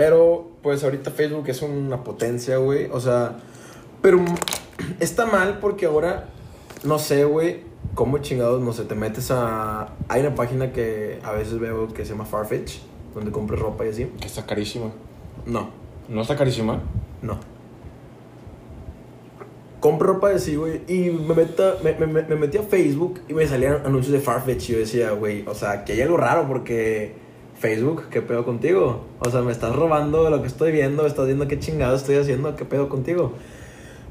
Pero, 0.00 0.48
pues 0.62 0.82
ahorita 0.82 1.10
Facebook 1.10 1.44
es 1.48 1.60
una 1.60 2.02
potencia, 2.02 2.56
güey. 2.56 2.88
O 2.90 3.00
sea, 3.00 3.36
pero 4.00 4.24
está 4.98 5.26
mal 5.26 5.58
porque 5.58 5.84
ahora 5.84 6.30
no 6.84 6.98
sé, 6.98 7.24
güey, 7.24 7.64
cómo 7.94 8.16
chingados, 8.16 8.62
no 8.62 8.72
sé, 8.72 8.84
te 8.84 8.94
metes 8.94 9.30
a... 9.30 9.90
Hay 10.08 10.22
una 10.22 10.34
página 10.34 10.72
que 10.72 11.18
a 11.22 11.32
veces 11.32 11.58
veo 11.58 11.88
que 11.88 12.06
se 12.06 12.12
llama 12.12 12.24
Farfetch, 12.24 12.78
donde 13.14 13.30
compras 13.30 13.60
ropa 13.60 13.84
y 13.84 13.90
así. 13.90 14.06
Que 14.18 14.26
está 14.26 14.46
carísima. 14.46 14.90
No, 15.44 15.68
¿No 16.08 16.22
está 16.22 16.34
carísima? 16.34 16.80
no. 17.20 17.38
Compro 19.80 20.14
ropa 20.14 20.30
así, 20.30 20.56
güey, 20.56 20.80
y 20.88 21.10
me, 21.10 21.34
meta, 21.34 21.76
me, 21.84 21.92
me, 21.92 22.22
me 22.22 22.36
metí 22.36 22.56
a 22.56 22.62
Facebook 22.62 23.20
y 23.28 23.34
me 23.34 23.46
salían 23.46 23.84
anuncios 23.84 24.14
de 24.14 24.20
Farfetch 24.20 24.70
y 24.70 24.72
yo 24.72 24.78
decía, 24.78 25.10
güey, 25.10 25.44
o 25.46 25.54
sea, 25.54 25.84
que 25.84 25.92
hay 25.92 26.00
algo 26.00 26.16
raro 26.16 26.48
porque 26.48 27.19
Facebook, 27.60 28.04
¿qué 28.10 28.22
pedo 28.22 28.44
contigo? 28.44 29.04
O 29.20 29.30
sea, 29.30 29.42
me 29.42 29.52
estás 29.52 29.76
robando 29.76 30.30
lo 30.30 30.40
que 30.40 30.48
estoy 30.48 30.72
viendo, 30.72 31.06
estás 31.06 31.26
viendo 31.26 31.46
qué 31.46 31.58
chingado 31.58 31.94
estoy 31.94 32.16
haciendo, 32.16 32.56
¿qué 32.56 32.64
pedo 32.64 32.88
contigo? 32.88 33.34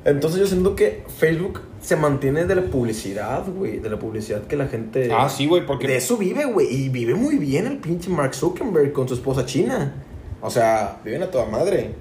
Entonces 0.05 0.39
yo 0.39 0.45
siento 0.47 0.75
que 0.75 1.03
Facebook 1.17 1.61
se 1.81 1.95
mantiene 1.95 2.45
de 2.45 2.53
la 2.55 2.61
publicidad, 2.61 3.43
güey, 3.47 3.79
de 3.79 3.89
la 3.89 3.97
publicidad 3.97 4.43
que 4.43 4.55
la 4.55 4.67
gente... 4.67 5.11
Ah, 5.11 5.27
sí, 5.27 5.47
güey, 5.47 5.65
porque... 5.65 5.87
De 5.87 5.97
eso 5.97 6.15
vive, 6.15 6.45
güey, 6.45 6.67
y 6.71 6.89
vive 6.89 7.15
muy 7.15 7.37
bien 7.37 7.65
el 7.65 7.77
pinche 7.79 8.09
Mark 8.11 8.35
Zuckerberg 8.35 8.93
con 8.93 9.07
su 9.07 9.15
esposa 9.15 9.45
china. 9.45 9.95
O 10.41 10.49
sea, 10.51 11.01
viven 11.03 11.23
a 11.23 11.31
toda 11.31 11.45
madre. 11.47 11.95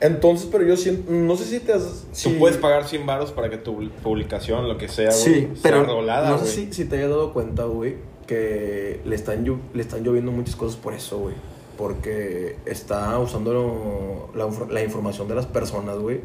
Entonces, 0.00 0.48
pero 0.50 0.64
yo 0.64 0.76
siento, 0.78 1.12
no 1.12 1.36
sé 1.36 1.44
si 1.44 1.60
te 1.60 1.74
has... 1.74 1.82
Tú 1.82 2.08
si- 2.12 2.30
puedes 2.30 2.56
pagar 2.56 2.88
100 2.88 3.04
baros 3.06 3.32
para 3.32 3.50
que 3.50 3.58
tu 3.58 3.90
publicación, 4.02 4.66
lo 4.66 4.78
que 4.78 4.88
sea, 4.88 5.10
güey, 5.10 5.22
Sí, 5.22 5.40
sea 5.54 5.60
pero 5.62 5.84
rolada, 5.84 6.30
no 6.30 6.38
sé 6.38 6.46
si, 6.46 6.72
si 6.72 6.84
te 6.86 6.96
hayas 6.96 7.10
dado 7.10 7.32
cuenta, 7.34 7.64
güey, 7.64 7.96
que 8.34 9.00
le 9.04 9.16
están, 9.16 9.44
le 9.74 9.82
están 9.82 10.04
lloviendo 10.04 10.30
muchas 10.30 10.54
cosas 10.54 10.76
por 10.76 10.94
eso, 10.94 11.18
güey. 11.18 11.34
Porque 11.76 12.54
está 12.64 13.18
usando 13.18 13.52
lo- 13.52 14.28
la, 14.38 14.46
infor- 14.48 14.68
la 14.70 14.84
información 14.84 15.26
de 15.26 15.34
las 15.34 15.46
personas, 15.46 15.98
güey, 15.98 16.20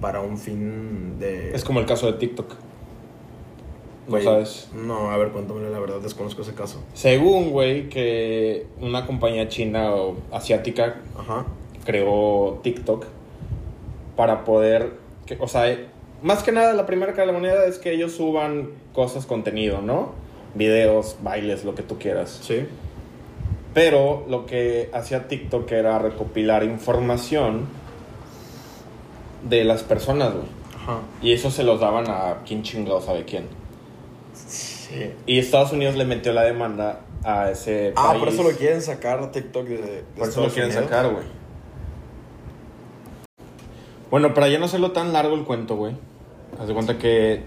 para 0.00 0.22
un 0.22 0.38
fin 0.38 1.18
de... 1.18 1.54
Es 1.54 1.62
como 1.64 1.80
el 1.80 1.84
caso 1.86 2.06
de 2.06 2.14
TikTok. 2.14 2.54
¿No 4.08 4.20
sabes? 4.22 4.68
No, 4.74 5.10
a 5.10 5.16
ver, 5.18 5.28
cuéntame 5.28 5.68
la 5.68 5.78
verdad, 5.78 6.00
desconozco 6.00 6.40
ese 6.42 6.54
caso. 6.54 6.80
Según, 6.94 7.50
güey, 7.50 7.90
que 7.90 8.66
una 8.80 9.06
compañía 9.06 9.48
china 9.48 9.92
o 9.94 10.16
asiática 10.32 10.96
Ajá. 11.18 11.44
creó 11.84 12.58
TikTok 12.62 13.04
para 14.16 14.44
poder, 14.44 14.94
que- 15.26 15.36
o 15.38 15.46
sea, 15.46 15.76
más 16.22 16.42
que 16.42 16.52
nada 16.52 16.72
la 16.72 16.86
primera 16.86 17.12
de 17.12 17.26
la 17.26 17.32
moneda 17.32 17.66
es 17.66 17.78
que 17.78 17.92
ellos 17.92 18.12
suban 18.12 18.70
cosas, 18.94 19.26
contenido, 19.26 19.82
¿no? 19.82 20.12
Videos, 20.54 21.16
bailes, 21.22 21.64
lo 21.64 21.74
que 21.74 21.82
tú 21.82 21.98
quieras. 21.98 22.40
Sí. 22.42 22.66
Pero 23.74 24.24
lo 24.28 24.46
que 24.46 24.90
hacía 24.92 25.28
TikTok 25.28 25.70
era 25.72 25.98
recopilar 25.98 26.64
información 26.64 27.66
de 29.48 29.64
las 29.64 29.82
personas, 29.84 30.32
güey. 30.34 30.46
Ajá. 30.74 30.98
Y 31.22 31.32
eso 31.32 31.50
se 31.50 31.62
los 31.62 31.78
daban 31.80 32.06
a 32.08 32.38
quién 32.46 32.62
chingado 32.62 33.00
sabe 33.00 33.24
quién. 33.24 33.44
Sí. 34.34 35.12
Y 35.26 35.38
Estados 35.38 35.72
Unidos 35.72 35.94
le 35.96 36.04
metió 36.04 36.32
la 36.32 36.42
demanda 36.42 37.00
a 37.22 37.50
ese 37.50 37.92
Ah, 37.96 38.08
país. 38.08 38.18
por 38.18 38.28
eso 38.28 38.42
lo 38.42 38.50
quieren 38.50 38.82
sacar 38.82 39.20
a 39.20 39.30
TikTok 39.30 39.66
de, 39.66 39.76
de 39.76 40.02
Por 40.18 40.28
eso 40.28 40.40
lo 40.42 40.48
quieren 40.48 40.70
Unidos. 40.70 40.84
sacar, 40.90 41.10
güey. 41.12 41.24
Bueno, 44.10 44.34
para 44.34 44.48
ya 44.48 44.58
no 44.58 44.64
hacerlo 44.64 44.90
tan 44.90 45.12
largo 45.12 45.34
el 45.36 45.44
cuento, 45.44 45.76
güey. 45.76 45.94
Haz 46.60 46.66
de 46.66 46.74
cuenta 46.74 46.98
que 46.98 47.42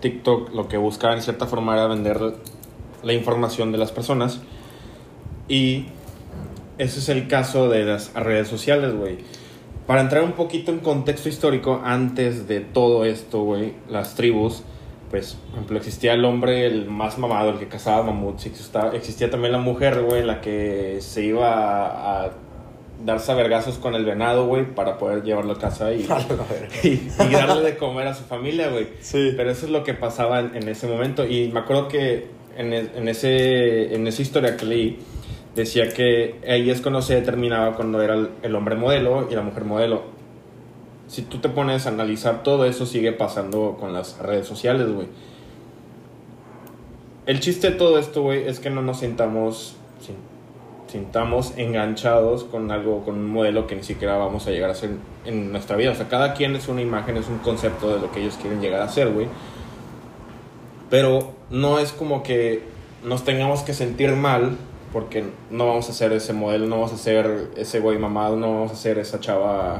TikTok 0.00 0.54
lo 0.54 0.68
que 0.68 0.76
buscaba 0.76 1.14
en 1.14 1.22
cierta 1.22 1.46
forma 1.46 1.74
era 1.74 1.86
vender 1.86 2.20
la 3.02 3.12
información 3.12 3.72
de 3.72 3.78
las 3.78 3.92
personas. 3.92 4.40
Y 5.48 5.86
ese 6.78 6.98
es 7.00 7.08
el 7.08 7.28
caso 7.28 7.68
de 7.68 7.84
las 7.84 8.12
redes 8.14 8.48
sociales, 8.48 8.94
güey. 8.94 9.18
Para 9.86 10.02
entrar 10.02 10.22
un 10.22 10.32
poquito 10.32 10.70
en 10.70 10.80
contexto 10.80 11.28
histórico, 11.28 11.80
antes 11.82 12.46
de 12.46 12.60
todo 12.60 13.04
esto, 13.04 13.42
güey, 13.42 13.72
las 13.88 14.14
tribus, 14.14 14.62
pues, 15.10 15.34
por 15.34 15.54
ejemplo, 15.54 15.78
existía 15.78 16.12
el 16.12 16.24
hombre, 16.24 16.66
el 16.66 16.90
más 16.90 17.18
mamado, 17.18 17.50
el 17.50 17.58
que 17.58 17.68
cazaba 17.68 18.02
mamuts, 18.02 18.46
existía, 18.92 19.30
también 19.30 19.52
la 19.52 19.58
mujer, 19.58 20.02
güey, 20.02 20.22
la 20.22 20.42
que 20.42 20.98
se 21.00 21.24
iba 21.24 22.24
a 22.26 22.30
darse 23.04 23.30
a 23.32 23.34
vergazos 23.34 23.78
con 23.78 23.94
el 23.94 24.04
venado, 24.04 24.46
güey, 24.46 24.64
para 24.74 24.98
poder 24.98 25.22
llevarlo 25.22 25.52
a 25.52 25.58
casa 25.58 25.92
y, 25.92 26.00
y, 26.82 26.88
y 26.88 27.30
darle 27.32 27.62
de 27.70 27.76
comer 27.76 28.08
a 28.08 28.14
su 28.14 28.24
familia, 28.24 28.68
güey. 28.70 28.88
Sí. 29.00 29.32
Pero 29.36 29.50
eso 29.50 29.66
es 29.66 29.72
lo 29.72 29.84
que 29.84 29.94
pasaba 29.94 30.40
en, 30.40 30.56
en 30.56 30.68
ese 30.68 30.86
momento. 30.86 31.26
Y 31.26 31.48
me 31.48 31.60
acuerdo 31.60 31.88
que 31.88 32.26
en, 32.56 32.72
en 32.72 33.08
ese, 33.08 33.94
en 33.94 34.06
esa 34.06 34.22
historia 34.22 34.56
que 34.56 34.66
leí, 34.66 34.98
decía 35.54 35.88
que 35.88 36.40
ahí 36.48 36.70
es 36.70 36.80
cuando 36.80 37.02
se 37.02 37.14
determinaba 37.14 37.74
cuando 37.76 38.02
era 38.02 38.14
el, 38.14 38.30
el 38.42 38.54
hombre 38.54 38.74
modelo 38.76 39.28
y 39.30 39.34
la 39.34 39.42
mujer 39.42 39.64
modelo. 39.64 40.02
Si 41.06 41.22
tú 41.22 41.38
te 41.38 41.48
pones 41.48 41.86
a 41.86 41.88
analizar 41.88 42.42
todo 42.42 42.66
eso, 42.66 42.84
sigue 42.84 43.12
pasando 43.12 43.76
con 43.80 43.92
las 43.94 44.18
redes 44.18 44.46
sociales, 44.46 44.88
güey. 44.92 45.06
El 47.26 47.40
chiste 47.40 47.70
de 47.70 47.76
todo 47.76 47.98
esto, 47.98 48.22
güey, 48.22 48.46
es 48.46 48.58
que 48.60 48.70
no 48.70 48.82
nos 48.82 49.00
sintamos, 49.00 49.76
sin- 50.00 50.16
sintamos 50.88 51.52
enganchados 51.56 52.44
con 52.44 52.70
algo, 52.70 53.04
con 53.04 53.14
un 53.16 53.30
modelo 53.30 53.66
que 53.66 53.76
ni 53.76 53.82
siquiera 53.82 54.16
vamos 54.16 54.46
a 54.46 54.50
llegar 54.50 54.70
a 54.70 54.74
ser 54.74 54.90
en 55.24 55.52
nuestra 55.52 55.76
vida. 55.76 55.92
O 55.92 55.94
sea, 55.94 56.08
cada 56.08 56.34
quien 56.34 56.56
es 56.56 56.68
una 56.68 56.82
imagen, 56.82 57.16
es 57.16 57.28
un 57.28 57.38
concepto 57.38 57.94
de 57.94 58.00
lo 58.00 58.10
que 58.10 58.20
ellos 58.20 58.36
quieren 58.40 58.60
llegar 58.60 58.80
a 58.80 58.88
ser, 58.88 59.12
güey. 59.12 59.28
Pero 60.90 61.32
no 61.50 61.78
es 61.78 61.92
como 61.92 62.22
que 62.22 62.62
nos 63.04 63.24
tengamos 63.24 63.62
que 63.62 63.74
sentir 63.74 64.12
mal 64.12 64.56
porque 64.92 65.24
no 65.50 65.66
vamos 65.66 65.88
a 65.90 65.92
ser 65.92 66.12
ese 66.12 66.32
modelo, 66.32 66.66
no 66.66 66.76
vamos 66.76 66.92
a 66.92 66.96
ser 66.96 67.50
ese 67.56 67.80
güey 67.80 67.98
mamado, 67.98 68.36
no 68.36 68.54
vamos 68.54 68.72
a 68.72 68.76
ser 68.76 68.98
esa 68.98 69.20
chava 69.20 69.76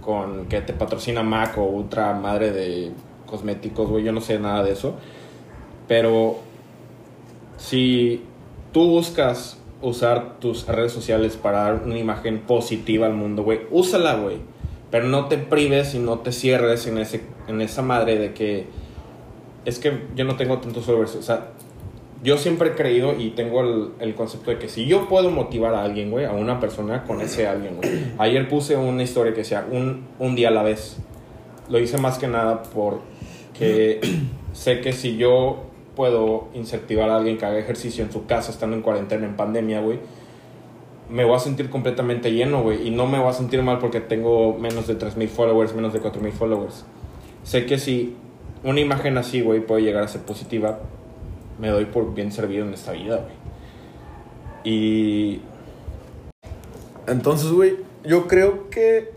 con 0.00 0.46
que 0.46 0.62
te 0.62 0.72
patrocina 0.72 1.22
Mac 1.22 1.58
o 1.58 1.64
ultra 1.64 2.14
madre 2.14 2.50
de 2.50 2.92
cosméticos, 3.26 3.88
güey, 3.90 4.04
yo 4.04 4.12
no 4.12 4.22
sé 4.22 4.38
nada 4.38 4.64
de 4.64 4.72
eso. 4.72 4.94
Pero 5.86 6.38
si 7.58 8.24
tú 8.72 8.88
buscas 8.88 9.57
usar 9.80 10.38
tus 10.40 10.66
redes 10.66 10.92
sociales 10.92 11.36
para 11.36 11.62
dar 11.62 11.82
una 11.84 11.98
imagen 11.98 12.40
positiva 12.40 13.06
al 13.06 13.14
mundo, 13.14 13.42
güey, 13.42 13.60
úsala, 13.70 14.16
güey. 14.16 14.38
Pero 14.90 15.06
no 15.06 15.26
te 15.26 15.36
prives 15.36 15.94
y 15.94 15.98
no 15.98 16.20
te 16.20 16.32
cierres 16.32 16.86
en, 16.86 16.98
ese, 16.98 17.20
en 17.46 17.60
esa 17.60 17.82
madre 17.82 18.18
de 18.18 18.32
que 18.32 18.66
es 19.64 19.78
que 19.78 19.92
yo 20.16 20.24
no 20.24 20.36
tengo 20.36 20.58
tantos 20.58 20.86
followers. 20.86 21.14
O 21.16 21.22
sea, 21.22 21.48
yo 22.22 22.38
siempre 22.38 22.70
he 22.70 22.72
creído 22.72 23.14
y 23.18 23.30
tengo 23.30 23.60
el, 23.60 23.90
el 24.00 24.14
concepto 24.14 24.50
de 24.50 24.58
que 24.58 24.68
si 24.68 24.86
yo 24.86 25.06
puedo 25.08 25.30
motivar 25.30 25.74
a 25.74 25.84
alguien, 25.84 26.10
güey, 26.10 26.24
a 26.24 26.32
una 26.32 26.58
persona 26.58 27.04
con 27.04 27.20
ese 27.20 27.46
alguien, 27.46 27.76
güey. 27.76 27.90
Ayer 28.18 28.48
puse 28.48 28.76
una 28.76 29.02
historia 29.02 29.32
que 29.32 29.40
decía 29.40 29.66
un, 29.70 30.06
un 30.18 30.34
día 30.34 30.48
a 30.48 30.52
la 30.52 30.62
vez. 30.62 30.96
Lo 31.68 31.78
hice 31.78 31.98
más 31.98 32.18
que 32.18 32.26
nada 32.26 32.62
porque 32.62 34.00
sé 34.52 34.80
que 34.80 34.92
si 34.92 35.18
yo 35.18 35.67
puedo 35.98 36.46
incentivar 36.54 37.10
a 37.10 37.16
alguien 37.16 37.38
que 37.38 37.44
haga 37.44 37.58
ejercicio 37.58 38.04
en 38.04 38.12
su 38.12 38.24
casa 38.24 38.52
estando 38.52 38.76
en 38.76 38.82
cuarentena, 38.82 39.26
en 39.26 39.34
pandemia, 39.34 39.80
güey, 39.80 39.98
me 41.10 41.24
voy 41.24 41.34
a 41.34 41.40
sentir 41.40 41.70
completamente 41.70 42.32
lleno, 42.32 42.62
güey. 42.62 42.86
Y 42.86 42.92
no 42.92 43.08
me 43.08 43.18
voy 43.18 43.28
a 43.28 43.32
sentir 43.32 43.64
mal 43.64 43.80
porque 43.80 44.00
tengo 44.00 44.56
menos 44.56 44.86
de 44.86 44.96
3.000 44.96 45.26
followers, 45.26 45.74
menos 45.74 45.92
de 45.92 46.00
4.000 46.00 46.30
followers. 46.30 46.84
Sé 47.42 47.66
que 47.66 47.78
si 47.78 48.14
una 48.62 48.78
imagen 48.78 49.18
así, 49.18 49.40
güey, 49.40 49.58
puede 49.58 49.82
llegar 49.82 50.04
a 50.04 50.08
ser 50.08 50.20
positiva, 50.20 50.78
me 51.58 51.66
doy 51.66 51.86
por 51.86 52.14
bien 52.14 52.30
servido 52.30 52.64
en 52.64 52.74
esta 52.74 52.92
vida, 52.92 53.16
güey. 53.16 53.34
Y 54.62 55.40
Entonces, 57.08 57.50
güey, 57.50 57.76
yo 58.04 58.28
creo 58.28 58.70
que 58.70 59.10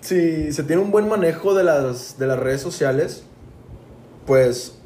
si 0.00 0.52
se 0.52 0.62
tiene 0.62 0.80
un 0.80 0.92
buen 0.92 1.08
manejo 1.08 1.54
de 1.54 1.64
las, 1.64 2.20
de 2.20 2.28
las 2.28 2.38
redes 2.38 2.60
sociales, 2.60 3.24
pues 4.26 4.77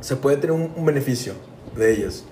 se 0.00 0.16
puede 0.16 0.36
tener 0.36 0.52
un, 0.52 0.84
beneficio 0.84 1.34
de 1.76 1.92
ellas. 1.92 2.24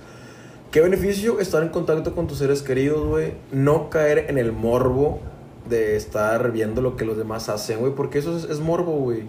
¿Qué 0.70 0.80
beneficio? 0.80 1.40
Estar 1.40 1.62
en 1.62 1.70
contacto 1.70 2.14
con 2.14 2.26
tus 2.26 2.38
seres 2.38 2.62
queridos, 2.62 3.06
güey. 3.06 3.34
No 3.52 3.90
caer 3.90 4.26
en 4.28 4.38
el 4.38 4.52
morbo 4.52 5.20
de 5.68 5.96
estar 5.96 6.52
viendo 6.52 6.82
lo 6.82 6.96
que 6.96 7.04
los 7.04 7.16
demás 7.16 7.48
hacen, 7.48 7.80
güey. 7.80 7.94
Porque 7.94 8.18
eso 8.18 8.36
es, 8.36 8.44
es 8.44 8.60
morbo, 8.60 8.92
güey. 8.92 9.22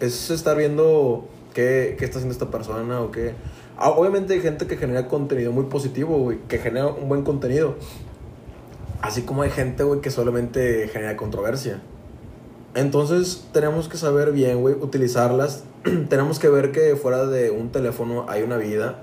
Es 0.00 0.30
estar 0.30 0.56
viendo 0.56 1.28
qué, 1.52 1.94
qué 1.98 2.04
está 2.04 2.18
haciendo 2.18 2.32
esta 2.32 2.50
persona 2.50 3.00
o 3.00 3.10
qué. 3.10 3.34
Ah, 3.76 3.90
obviamente 3.90 4.34
hay 4.34 4.40
gente 4.40 4.66
que 4.66 4.76
genera 4.76 5.06
contenido 5.08 5.52
muy 5.52 5.64
positivo, 5.64 6.18
güey. 6.18 6.38
Que 6.48 6.58
genera 6.58 6.88
un 6.88 7.08
buen 7.08 7.22
contenido. 7.22 7.76
Así 9.00 9.22
como 9.22 9.42
hay 9.42 9.50
gente, 9.50 9.84
güey, 9.84 10.00
que 10.00 10.10
solamente 10.10 10.88
genera 10.88 11.16
controversia. 11.16 11.82
Entonces, 12.74 13.46
tenemos 13.52 13.88
que 13.88 13.96
saber 13.96 14.32
bien, 14.32 14.60
güey, 14.60 14.74
utilizarlas. 14.74 15.64
tenemos 16.08 16.38
que 16.38 16.48
ver 16.48 16.72
que 16.72 16.96
fuera 16.96 17.26
de 17.26 17.50
un 17.50 17.70
teléfono 17.70 18.26
hay 18.28 18.42
una 18.42 18.56
vida. 18.56 19.00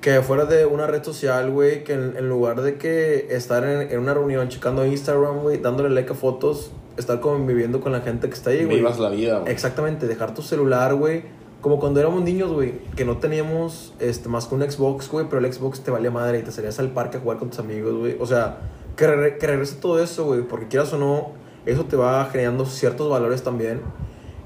Que 0.00 0.22
fuera 0.22 0.46
de 0.46 0.64
una 0.64 0.86
red 0.86 1.02
social, 1.04 1.50
güey, 1.50 1.84
que 1.84 1.92
en, 1.92 2.14
en 2.16 2.28
lugar 2.30 2.62
de 2.62 2.76
que 2.78 3.26
estar 3.30 3.64
en, 3.64 3.90
en 3.90 3.98
una 3.98 4.14
reunión 4.14 4.48
checando 4.48 4.86
Instagram, 4.86 5.40
güey, 5.42 5.58
dándole 5.58 5.90
like 5.90 6.12
a 6.12 6.14
fotos, 6.14 6.70
estar 6.96 7.20
conviviendo 7.20 7.82
con 7.82 7.92
la 7.92 8.00
gente 8.00 8.28
que 8.28 8.34
está 8.34 8.48
ahí, 8.48 8.64
güey. 8.64 8.78
vivas 8.78 8.98
la 8.98 9.10
vida, 9.10 9.40
güey. 9.40 9.52
Exactamente, 9.52 10.06
dejar 10.06 10.32
tu 10.34 10.40
celular, 10.40 10.94
güey. 10.94 11.24
Como 11.60 11.78
cuando 11.78 12.00
éramos 12.00 12.22
niños, 12.22 12.50
güey, 12.50 12.78
que 12.96 13.04
no 13.04 13.18
teníamos 13.18 13.92
este, 14.00 14.30
más 14.30 14.46
que 14.46 14.54
un 14.54 14.62
Xbox, 14.62 15.10
güey, 15.10 15.26
pero 15.28 15.44
el 15.44 15.52
Xbox 15.52 15.80
te 15.80 15.90
valía 15.90 16.10
madre 16.10 16.38
y 16.38 16.42
te 16.42 16.50
salías 16.50 16.78
al 16.78 16.88
parque 16.92 17.18
a 17.18 17.20
jugar 17.20 17.36
con 17.36 17.50
tus 17.50 17.58
amigos, 17.58 17.92
güey. 17.98 18.16
O 18.18 18.24
sea, 18.24 18.60
que, 18.96 19.06
re- 19.06 19.36
que 19.36 19.46
regrese 19.46 19.74
todo 19.76 20.02
eso, 20.02 20.24
güey, 20.24 20.40
porque 20.40 20.68
quieras 20.68 20.90
o 20.94 20.98
no, 20.98 21.32
eso 21.66 21.84
te 21.84 21.96
va 21.96 22.24
generando 22.26 22.66
ciertos 22.66 23.10
valores 23.10 23.42
también 23.42 23.80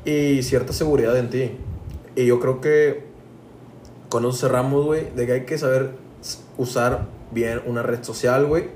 y 0.04 0.42
cierta 0.42 0.72
seguridad 0.72 1.16
en 1.16 1.30
ti. 1.30 1.50
Y 2.16 2.26
yo 2.26 2.40
creo 2.40 2.60
que 2.60 3.04
con 4.08 4.24
eso 4.24 4.32
cerramos, 4.32 4.84
güey, 4.84 5.10
de 5.14 5.26
que 5.26 5.32
hay 5.32 5.44
que 5.44 5.58
saber 5.58 5.92
usar 6.56 7.06
bien 7.30 7.60
una 7.66 7.82
red 7.82 8.02
social, 8.04 8.46
güey, 8.46 8.68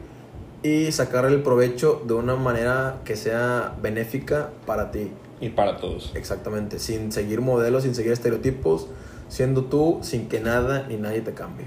y 0.63 0.91
sacar 0.91 1.25
el 1.27 1.43
provecho 1.43 2.03
de 2.07 2.15
una 2.15 2.35
manera 2.35 3.01
que 3.05 3.17
sea 3.17 3.77
benéfica 3.81 4.51
para 4.67 4.91
ti. 4.91 5.13
Y 5.41 5.51
para 5.51 5.77
todos. 5.77 6.13
Exactamente, 6.15 6.81
sin 6.81 7.13
seguir 7.13 7.41
modelos, 7.41 7.85
sin 7.85 7.95
seguir 7.95 8.13
estereotipos, 8.13 8.89
siendo 9.29 9.65
tú, 9.65 10.01
sin 10.03 10.29
que 10.29 10.41
nada 10.41 10.87
ni 10.89 10.97
nadie 10.97 11.21
te 11.21 11.33
cambie. 11.33 11.67